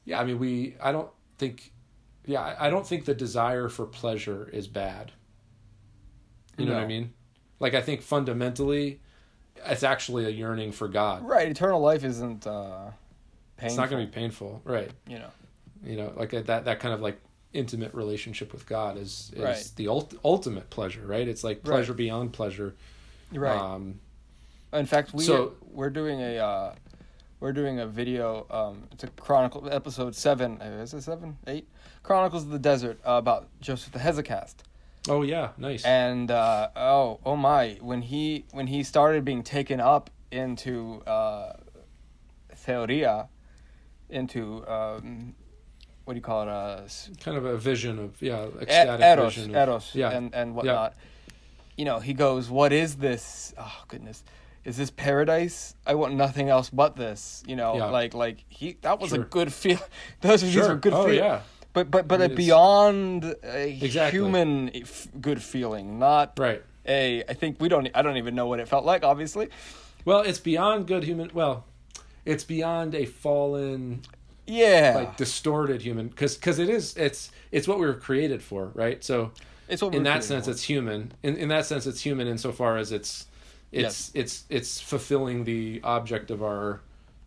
[0.05, 1.71] yeah i mean we i don't think
[2.25, 5.11] yeah I- don't think the desire for pleasure is bad
[6.57, 7.13] you know what i mean
[7.59, 8.99] like i think fundamentally
[9.65, 11.47] it's actually a yearning for god right.
[11.47, 12.91] Eternal life isn't uh,
[13.57, 13.67] painful.
[13.67, 15.29] it's not going to be painful right you know.
[15.83, 17.19] you know like that that kind of like
[17.55, 19.71] intimate relationship with god is is Right.
[19.77, 21.75] the ult- ultimate pleasure right it's like Right.
[21.75, 22.75] pleasure beyond pleasure
[23.33, 23.57] Right.
[23.59, 23.99] um
[24.73, 26.75] In fact, we so- we're doing a uh,
[27.39, 28.45] we're doing a video.
[28.49, 30.61] Um, it's a chronicle episode seven.
[30.61, 31.67] uh, Is it seven, eight?
[32.03, 34.55] Chronicles of the Desert uh, about Joseph the Hesychast.
[35.07, 39.79] oh yeah nice And uh, oh oh my, when he when he started being taken
[39.79, 41.53] up into uh,
[42.53, 43.27] theoria,
[44.09, 45.35] into um,
[46.05, 46.49] what do you call it?
[46.49, 46.81] Uh,
[47.19, 50.93] kind of a vision of yeah ecstatic Eros, vision of, Eros, yeah and and whatnot.
[51.77, 53.53] You know, he goes, "What is this?
[53.57, 54.23] Oh goodness,
[54.63, 55.75] is this paradise?
[55.85, 57.85] I want nothing else but this." You know, Yeah.
[57.85, 59.79] like like he that was a good feel.
[60.21, 61.15] Those these sure were good oh feel.
[61.15, 61.41] yeah
[61.73, 64.17] But but but I a mean, it's- beyond a Exactly.
[64.19, 67.23] human f- good feeling, not right a.
[67.27, 67.89] I think we don't.
[67.93, 69.03] I don't even know what it felt like.
[69.03, 69.49] Obviously,
[70.05, 71.65] well it's beyond good human well
[72.25, 74.01] it's beyond a fallen
[74.47, 74.93] yeah.
[74.95, 79.03] like distorted human because because it is it's it's what we were created for right
[79.03, 79.31] so
[79.67, 80.51] it's what in that sense for.
[80.51, 83.27] it's human in, in that sense it's human insofar as it's
[83.71, 86.81] it's it's it's fulfilling the object of our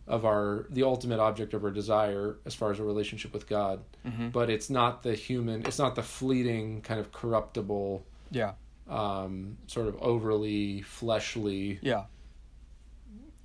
[0.07, 3.81] of our the ultimate object of our desire as far as a relationship with god
[4.07, 4.31] Mhm.
[4.31, 8.53] but it's not the human it's not the fleeting kind of corruptible yeah
[8.87, 12.05] um sort of overly fleshly yeah.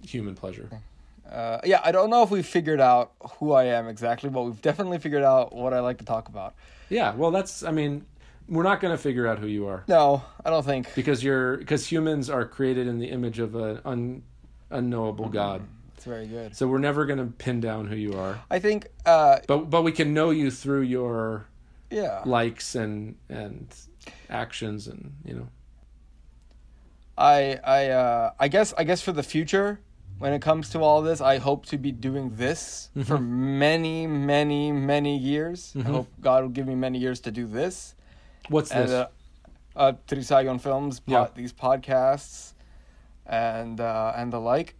[0.06, 0.68] human pleasure
[1.30, 4.60] Uh, yeah, I don't know if we've figured out who I am exactly, but we've
[4.62, 6.54] definitely figured out what I like to talk about.
[6.90, 8.04] yeah well that's i mean
[8.46, 10.94] we're not going to figure out who you are No, I don't think.
[10.94, 14.22] because you're because humans are created in the image of an un,
[14.70, 15.62] unknowable god
[15.96, 16.54] It's very good.
[16.54, 19.82] so we're never going to pin down who you are I think, uh, but but
[19.82, 21.46] we can know you through your
[21.90, 22.22] yeah.
[22.26, 23.74] likes and and
[24.28, 25.48] actions and you know
[27.16, 29.78] I, I, uh, I guess, I guess for the future,
[30.18, 34.72] when it comes to all this, I hope to be doing this for many, many,
[34.72, 35.72] many years.
[35.76, 35.92] I Mhm.
[35.92, 37.94] hope God will give me many years to do this.
[38.48, 39.08] what's and this uh,
[39.76, 41.26] uh, Trisagion Films, po- Yeah.
[41.34, 42.52] these podcasts,
[43.26, 44.74] and uh, and the like,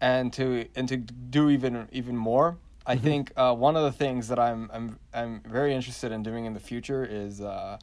[0.00, 2.56] and to and to do even even more.
[2.86, 3.02] I Mhm.
[3.02, 6.54] think uh, one of the things that I'm I'm I'm very interested in doing in
[6.54, 7.78] the future is uh,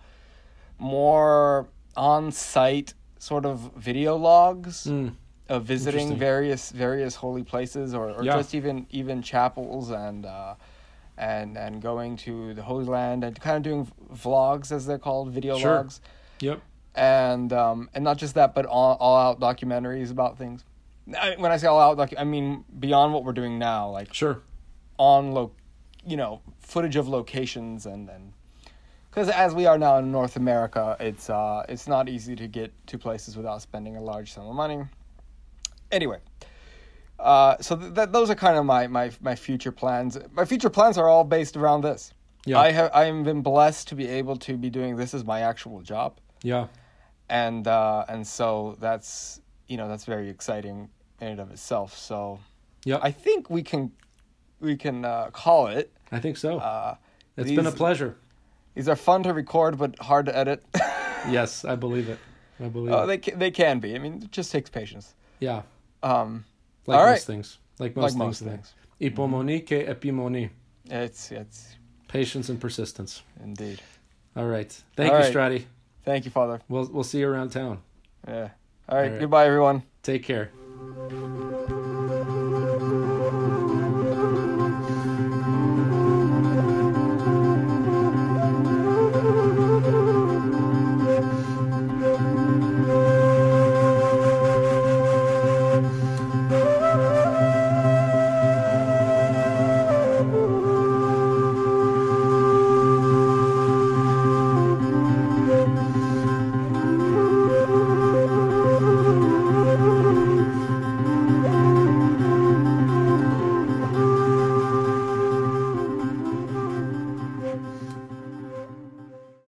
[0.80, 5.14] more on-site sort of video logs Mm,
[5.50, 8.34] of visiting various various holy places or, or Yeah.
[8.36, 10.56] just even even chapels and uh,
[11.18, 15.32] and and going to the Holy Land and kind of doing vlogs as they're called
[15.32, 15.78] video Sure.
[15.78, 16.02] logs
[16.40, 16.62] yep
[16.96, 20.64] and um, and not just that but all, all out documentaries about things.
[21.18, 24.14] I, when I say all out, like I mean beyond what we're doing now, like
[24.14, 24.42] sure
[24.98, 25.52] on lo,
[26.06, 28.34] you know, footage of locations and and
[29.10, 32.74] because as we are now in North America, it's uh it's not easy to get
[32.88, 34.84] to places without spending a large sum of money.
[35.92, 36.20] Anyway,
[37.20, 40.18] uh, so th- th- those are kind of my my my future plans.
[40.34, 42.14] My future plans are all based around this.
[42.46, 42.60] Yeah.
[42.60, 45.82] I have I've been blessed to be able to be doing this as my actual
[45.82, 46.68] job, Yeah.
[47.30, 51.98] and uh, and so that's you know that's very exciting in and of itself.
[51.98, 52.40] So
[52.86, 53.00] Yep.
[53.04, 53.92] I think we can
[54.62, 55.92] we can uh, call it.
[56.12, 56.58] I think so.
[56.60, 56.96] Uh,
[57.36, 58.16] it's been a pleasure.
[58.76, 60.64] these are fun to record, but hard to edit.
[61.30, 62.20] Yes, I believe it.
[62.60, 63.08] I believe oh, it.
[63.08, 63.96] they ca- they can be.
[63.96, 65.16] I mean, it just takes patience.
[65.40, 65.64] Yeah.
[66.04, 66.46] Um,
[66.86, 67.22] Like All most right.
[67.22, 67.58] things.
[67.80, 68.20] Like most like things.
[68.20, 68.56] most in life.
[69.00, 69.14] things.
[69.16, 70.50] Hypomone que epimone.
[70.86, 71.76] It's it's
[72.08, 73.22] Patience and persistence.
[73.44, 73.82] indeed.
[74.36, 74.72] All right.
[74.96, 75.34] Thank All you, right.
[75.34, 75.66] Strati.
[76.06, 76.62] Thank you, Father.
[76.70, 77.80] We'll we'll see you around town.
[78.28, 78.50] Yeah.
[78.90, 79.12] All right.
[79.12, 79.20] right.
[79.20, 79.84] Goodbye, everyone.
[80.04, 80.52] Take care.